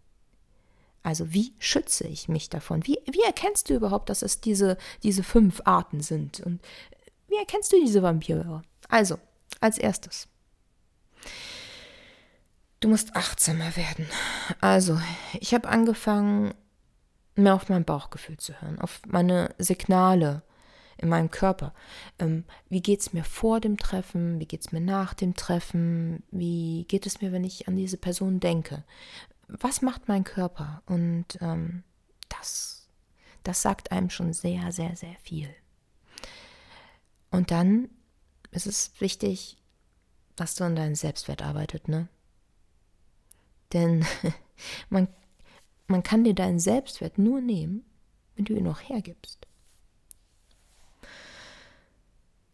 Also 1.02 1.32
wie 1.32 1.54
schütze 1.58 2.06
ich 2.06 2.28
mich 2.28 2.50
davon? 2.50 2.86
Wie, 2.86 2.98
wie 3.06 3.22
erkennst 3.22 3.70
du 3.70 3.74
überhaupt, 3.74 4.10
dass 4.10 4.22
es 4.22 4.40
diese, 4.40 4.76
diese 5.02 5.22
fünf 5.22 5.62
Arten 5.64 6.00
sind? 6.00 6.40
Und 6.40 6.60
wie 7.28 7.36
erkennst 7.36 7.72
du 7.72 7.80
diese 7.80 8.02
Vampire? 8.02 8.62
Also, 8.88 9.18
als 9.60 9.78
erstes. 9.78 10.28
Du 12.80 12.88
musst 12.88 13.14
achtsamer 13.16 13.76
werden. 13.76 14.06
Also, 14.60 15.00
ich 15.38 15.54
habe 15.54 15.68
angefangen, 15.68 16.54
mehr 17.34 17.54
auf 17.54 17.68
mein 17.68 17.84
Bauchgefühl 17.84 18.36
zu 18.36 18.60
hören, 18.60 18.80
auf 18.80 19.00
meine 19.06 19.54
Signale 19.58 20.42
in 20.98 21.08
meinem 21.08 21.30
Körper. 21.30 21.72
Ähm, 22.18 22.44
wie 22.68 22.82
geht 22.82 23.00
es 23.00 23.12
mir 23.12 23.24
vor 23.24 23.60
dem 23.60 23.76
Treffen? 23.76 24.38
Wie 24.40 24.46
geht 24.46 24.60
es 24.60 24.72
mir 24.72 24.80
nach 24.80 25.14
dem 25.14 25.34
Treffen? 25.34 26.22
Wie 26.30 26.84
geht 26.88 27.06
es 27.06 27.20
mir, 27.20 27.32
wenn 27.32 27.44
ich 27.44 27.68
an 27.68 27.76
diese 27.76 27.96
Person 27.96 28.40
denke? 28.40 28.84
Was 29.46 29.80
macht 29.80 30.08
mein 30.08 30.24
Körper? 30.24 30.82
Und 30.86 31.38
ähm, 31.40 31.84
das, 32.28 32.88
das 33.44 33.62
sagt 33.62 33.92
einem 33.92 34.10
schon 34.10 34.32
sehr, 34.32 34.72
sehr, 34.72 34.94
sehr 34.96 35.16
viel. 35.22 35.48
Und 37.30 37.50
dann 37.50 37.88
ist 38.50 38.66
es 38.66 38.92
wichtig, 38.98 39.56
dass 40.36 40.54
du 40.54 40.64
an 40.64 40.76
deinen 40.76 40.94
Selbstwert 40.94 41.42
arbeitet, 41.42 41.88
ne? 41.88 42.08
Denn 43.72 44.04
man, 44.90 45.08
man 45.86 46.02
kann 46.02 46.24
dir 46.24 46.34
deinen 46.34 46.60
Selbstwert 46.60 47.18
nur 47.18 47.40
nehmen, 47.40 47.84
wenn 48.34 48.44
du 48.44 48.54
ihn 48.54 48.64
noch 48.64 48.80
hergibst. 48.80 49.47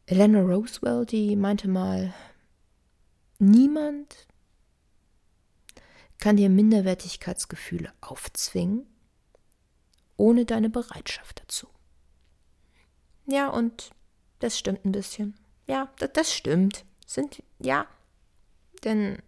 Eleanor 0.07 0.43
Roosevelt, 0.43 1.13
die 1.13 1.35
meinte 1.37 1.69
mal, 1.69 2.13
niemand 3.39 4.27
kann 6.19 6.37
dir 6.37 6.49
Minderwertigkeitsgefühle 6.49 7.93
aufzwingen 8.01 8.87
ohne 10.17 10.45
deine 10.45 10.71
Bereitschaft 10.71 11.41
dazu. 11.43 11.69
Ja, 13.27 13.49
und 13.49 13.91
das 14.39 14.59
stimmt 14.59 14.85
ein 14.85 14.93
bisschen. 14.93 15.35
Ja, 15.67 15.91
das 16.13 16.33
stimmt. 16.33 16.85
Sind, 17.07 17.43
ja. 17.59 17.87
Denn 18.85 19.19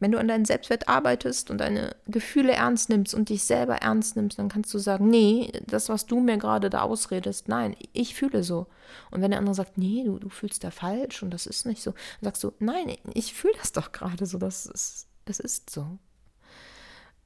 wenn 0.00 0.12
du 0.12 0.18
an 0.18 0.28
deinem 0.28 0.46
Selbstwert 0.46 0.88
arbeitest 0.88 1.50
und 1.50 1.58
deine 1.58 1.94
Gefühle 2.06 2.52
ernst 2.52 2.88
nimmst 2.88 3.14
und 3.14 3.28
dich 3.28 3.44
selber 3.44 3.76
ernst 3.76 4.16
nimmst, 4.16 4.38
dann 4.38 4.48
kannst 4.48 4.72
du 4.72 4.78
sagen, 4.78 5.08
nee, 5.08 5.52
das, 5.66 5.90
was 5.90 6.06
du 6.06 6.20
mir 6.20 6.38
gerade 6.38 6.70
da 6.70 6.80
ausredest, 6.80 7.48
nein, 7.48 7.76
ich 7.92 8.14
fühle 8.14 8.42
so. 8.42 8.66
Und 9.10 9.20
wenn 9.20 9.30
der 9.30 9.38
andere 9.38 9.54
sagt, 9.54 9.76
nee, 9.76 10.02
du, 10.04 10.18
du 10.18 10.30
fühlst 10.30 10.64
da 10.64 10.70
falsch 10.70 11.22
und 11.22 11.30
das 11.30 11.46
ist 11.46 11.66
nicht 11.66 11.82
so, 11.82 11.92
dann 11.92 12.32
sagst 12.32 12.42
du, 12.42 12.52
nein, 12.58 12.96
ich 13.12 13.34
fühle 13.34 13.54
das 13.58 13.72
doch 13.72 13.92
gerade 13.92 14.24
so, 14.24 14.38
das 14.38 14.66
ist, 14.66 15.06
das 15.26 15.38
ist 15.38 15.68
so. 15.68 15.98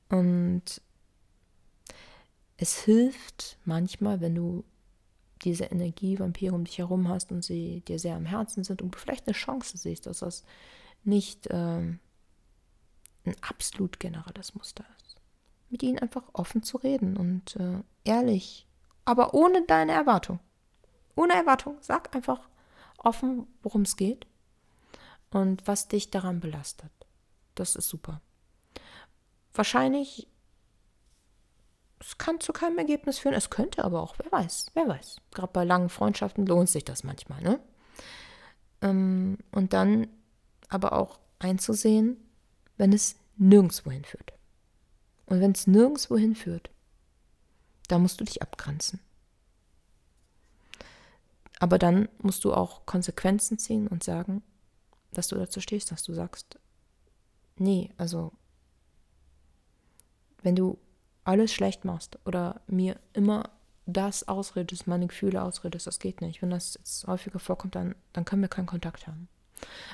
Und 0.09 0.83
es 2.57 2.83
hilft 2.83 3.57
manchmal, 3.65 4.21
wenn 4.21 4.35
du 4.35 4.65
diese 5.45 5.65
Energievampire 5.65 6.55
um 6.55 6.65
dich 6.65 6.79
herum 6.79 7.09
hast 7.09 7.31
und 7.31 7.45
sie 7.45 7.83
dir 7.83 7.99
sehr 7.99 8.17
am 8.17 8.27
Herzen 8.27 8.65
sind 8.65 8.83
und 8.83 8.95
du 8.95 8.99
vielleicht 8.99 9.27
eine 9.27 9.35
Chance 9.35 9.77
siehst, 9.77 10.07
dass 10.07 10.21
das 10.21 10.45
nicht 11.05 11.49
ähm, 11.51 12.01
ein 13.25 13.37
absolut 13.43 14.01
generelles 14.01 14.55
Muster 14.55 14.85
ist. 15.03 15.21
Mit 15.71 15.83
ihnen 15.83 15.99
einfach 15.99 16.25
offen 16.33 16.63
zu 16.63 16.77
reden 16.77 17.17
und 17.17 17.57
äh, 17.57 17.83
ehrlich, 18.05 18.67
aber 19.05 19.35
ohne 19.35 19.63
deine 19.67 19.93
Erwartung. 19.93 20.41
Ohne 21.17 21.35
Erwartung. 21.35 21.77
Sag 21.81 22.15
einfach 22.15 22.49
offen, 22.99 23.47
worum 23.63 23.83
es 23.83 23.97
geht 23.97 24.27
und 25.31 25.67
was 25.67 25.89
dich 25.89 26.11
daran 26.11 26.41
belastet. 26.41 26.91
Das 27.55 27.77
ist 27.77 27.89
super. 27.89 28.21
Wahrscheinlich 29.53 30.29
es 32.01 32.19
kann 32.19 32.41
zu 32.41 32.53
keinem 32.53 32.79
Ergebnis 32.79 33.19
führen. 33.19 33.35
Es 33.35 33.51
könnte 33.51 33.85
aber 33.85 34.03
auch, 34.03 34.17
wer 34.19 34.31
weiß, 34.31 34.67
wer 34.75 34.89
weiß. 34.89 35.17
Gerade 35.33 35.53
bei 35.53 35.65
langen 35.65 35.89
Freundschaften 35.89 36.47
lohnt 36.47 36.69
sich 36.69 36.85
das 36.85 37.05
manchmal, 37.05 37.41
ne? 37.41 37.61
Ähm, 38.83 39.39
und 39.53 39.73
dann 39.73 40.09
aber 40.69 40.93
auch 40.93 41.19
einzusehen, 41.39 42.17
wenn 42.77 42.93
es 42.93 43.17
nirgendwo 43.37 43.91
hinführt. 43.91 44.33
Und 45.27 45.41
wenn 45.41 45.53
es 45.53 45.67
nirgendwo 45.67 46.17
hinführt, 46.17 46.71
da 47.89 47.99
musst 47.99 48.21
du 48.21 48.25
dich 48.25 48.43
abgrenzen. 48.43 49.01
Aber 51.61 51.79
dann 51.79 52.09
musst 52.19 52.45
du 52.45 52.53
auch 52.53 52.85
Konsequenzen 52.87 53.59
ziehen 53.59 53.89
und 53.89 54.03
sagen, 54.03 54.43
dass 55.13 55.29
du 55.29 55.37
dazu 55.37 55.61
stehst, 55.61 55.93
dass 55.93 56.03
du 56.03 56.13
sagst, 56.13 56.59
nee, 57.57 57.91
also 57.97 58.33
wenn 60.43 60.57
du 60.57 60.79
alles 61.23 61.53
schlecht 61.53 61.85
machst 61.85 62.19
oder 62.27 62.61
mir 62.67 62.99
immer 63.13 63.51
das 63.87 64.29
ausredest, 64.29 64.87
meine 64.87 65.07
Gefühle 65.07 65.43
ausredest, 65.43 65.87
das 65.87 66.01
geht 66.01 66.21
nicht. 66.21 66.43
Wenn 66.43 66.51
das 66.51 66.75
jetzt 66.75 67.07
häufiger 67.07 67.39
vorkommt, 67.39 67.75
dann, 67.75 67.95
dann 68.13 68.25
können 68.25 68.43
wir 68.43 68.49
keinen 68.49 68.67
Kontakt 68.67 69.07
haben. 69.07 69.29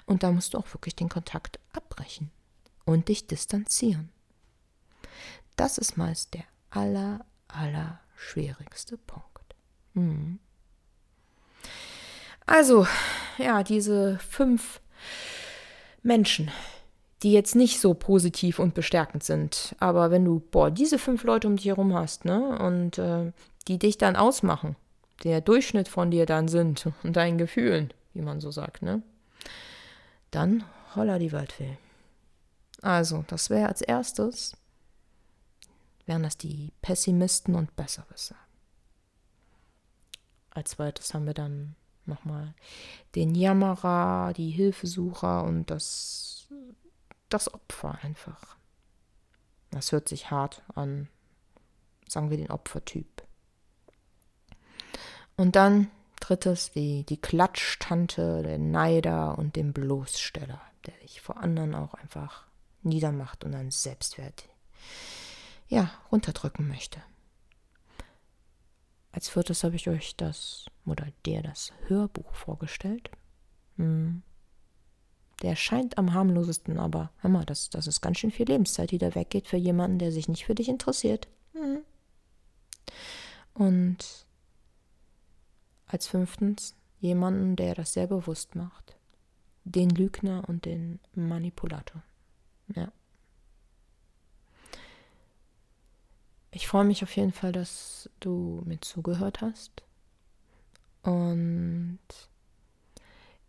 Und 0.06 0.22
da 0.22 0.32
musst 0.32 0.54
du 0.54 0.58
auch 0.58 0.72
wirklich 0.74 0.96
den 0.96 1.08
Kontakt 1.08 1.60
abbrechen 1.72 2.30
und 2.84 3.08
dich 3.08 3.26
distanzieren. 3.26 4.10
Das 5.56 5.78
ist 5.78 5.96
meist 5.96 6.34
der 6.34 6.44
aller, 6.70 7.24
aller 7.48 8.00
schwierigste 8.16 8.96
Punkt. 8.96 9.54
Mhm. 9.94 10.38
Also, 12.46 12.86
ja, 13.38 13.62
diese 13.62 14.18
fünf 14.18 14.80
Menschen, 16.02 16.50
die 17.22 17.32
jetzt 17.32 17.54
nicht 17.54 17.80
so 17.80 17.94
positiv 17.94 18.58
und 18.58 18.74
bestärkend 18.74 19.22
sind. 19.22 19.76
Aber 19.78 20.10
wenn 20.10 20.24
du, 20.24 20.40
boah, 20.50 20.70
diese 20.70 20.98
fünf 20.98 21.24
Leute 21.24 21.46
um 21.46 21.56
dich 21.56 21.66
herum 21.66 21.94
hast, 21.94 22.24
ne, 22.24 22.58
und 22.58 22.98
äh, 22.98 23.32
die 23.68 23.78
dich 23.78 23.98
dann 23.98 24.16
ausmachen, 24.16 24.76
der 25.24 25.40
Durchschnitt 25.40 25.88
von 25.88 26.10
dir 26.10 26.26
dann 26.26 26.48
sind 26.48 26.88
und 27.02 27.14
deinen 27.16 27.38
Gefühlen, 27.38 27.92
wie 28.14 28.22
man 28.22 28.40
so 28.40 28.50
sagt, 28.50 28.82
ne, 28.82 29.02
dann 30.30 30.64
holla 30.96 31.18
die 31.18 31.32
Waldfee. 31.32 31.76
Also, 32.82 33.24
das 33.26 33.50
wäre 33.50 33.68
als 33.68 33.82
erstes, 33.82 34.56
wären 36.06 36.22
das 36.22 36.38
die 36.38 36.72
Pessimisten 36.82 37.54
und 37.54 37.76
Besserwisser. 37.76 38.36
Als 40.50 40.70
zweites 40.70 41.14
haben 41.14 41.26
wir 41.26 41.34
dann 41.34 41.76
nochmal 42.06 42.54
den 43.14 43.34
Jammerer, 43.34 44.32
die 44.32 44.50
Hilfesucher 44.50 45.44
und 45.44 45.70
das 45.70 46.30
das 47.30 47.52
Opfer 47.52 47.98
einfach. 48.02 48.56
Das 49.70 49.92
hört 49.92 50.08
sich 50.08 50.30
hart 50.30 50.62
an. 50.74 51.08
Sagen 52.08 52.30
wir 52.30 52.36
den 52.36 52.50
Opfertyp. 52.50 53.22
Und 55.36 55.56
dann 55.56 55.90
drittes, 56.18 56.72
die, 56.72 57.04
die 57.04 57.20
Klatschtante, 57.20 58.42
der 58.42 58.58
Neider 58.58 59.38
und 59.38 59.56
den 59.56 59.72
Bloßsteller, 59.72 60.60
der 60.86 60.94
dich 60.98 61.20
vor 61.20 61.38
anderen 61.38 61.74
auch 61.74 61.94
einfach 61.94 62.46
niedermacht 62.82 63.44
und 63.44 63.52
deinen 63.52 63.70
Selbstwert 63.70 64.48
ja, 65.68 65.90
runterdrücken 66.10 66.66
möchte. 66.68 67.00
Als 69.12 69.28
viertes 69.28 69.64
habe 69.64 69.76
ich 69.76 69.88
euch 69.88 70.16
das 70.16 70.66
oder 70.84 71.06
der 71.26 71.42
das 71.42 71.72
Hörbuch 71.86 72.34
vorgestellt. 72.34 73.10
Hm. 73.76 74.22
Der 75.42 75.56
scheint 75.56 75.96
am 75.96 76.12
harmlosesten, 76.12 76.78
aber 76.78 77.10
hör 77.18 77.30
mal, 77.30 77.46
das, 77.46 77.70
das 77.70 77.86
ist 77.86 78.02
ganz 78.02 78.18
schön 78.18 78.30
viel 78.30 78.46
Lebenszeit, 78.46 78.90
die 78.90 78.98
da 78.98 79.14
weggeht 79.14 79.48
für 79.48 79.56
jemanden, 79.56 79.98
der 79.98 80.12
sich 80.12 80.28
nicht 80.28 80.44
für 80.44 80.54
dich 80.54 80.68
interessiert. 80.68 81.28
Hm. 81.54 81.80
Und 83.54 84.26
als 85.86 86.06
fünftens 86.06 86.76
jemanden, 87.00 87.56
der 87.56 87.74
das 87.74 87.94
sehr 87.94 88.06
bewusst 88.06 88.54
macht. 88.54 88.96
Den 89.64 89.90
Lügner 89.90 90.48
und 90.48 90.64
den 90.64 91.00
Manipulator. 91.14 92.02
Ja. 92.74 92.92
Ich 96.52 96.66
freue 96.66 96.84
mich 96.84 97.02
auf 97.02 97.14
jeden 97.16 97.32
Fall, 97.32 97.52
dass 97.52 98.10
du 98.18 98.62
mir 98.66 98.80
zugehört 98.80 99.40
hast. 99.40 99.82
Und 101.02 102.00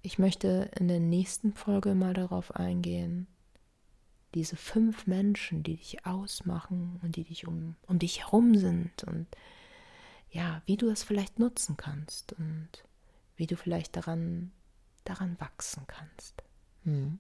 ich 0.02 0.20
möchte 0.20 0.72
in 0.78 0.88
der 0.88 1.00
nächsten 1.00 1.54
Folge 1.54 1.96
mal 1.96 2.14
darauf 2.14 2.56
eingehen, 2.56 3.28
diese 4.34 4.56
fünf 4.56 5.08
Menschen, 5.08 5.64
die 5.64 5.76
dich 5.76 6.06
ausmachen 6.06 7.00
und 7.04 7.16
die 7.16 7.24
dich 7.24 7.48
um, 7.48 7.76
um 7.88 8.00
dich 8.00 8.20
herum 8.22 8.56
sind 8.56 9.04
und 9.04 9.28
ja, 10.30 10.62
wie 10.66 10.78
du 10.78 10.88
das 10.88 11.04
vielleicht 11.04 11.40
nutzen 11.40 11.76
kannst 11.76 12.34
und 12.34 12.70
wie 13.36 13.48
du 13.48 13.58
vielleicht 13.58 13.98
daran, 13.98 14.52
daran 15.04 15.38
wachsen 15.42 15.84
kannst. 15.88 16.42
Hm. 16.84 17.20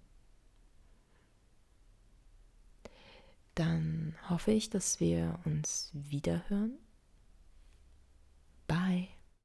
Dann 3.56 4.16
hoffe 4.30 4.52
ich, 4.52 4.70
dass 4.70 5.00
wir 5.00 5.40
uns 5.46 5.92
wiederhören. 5.94 6.78
Bye. 8.68 9.10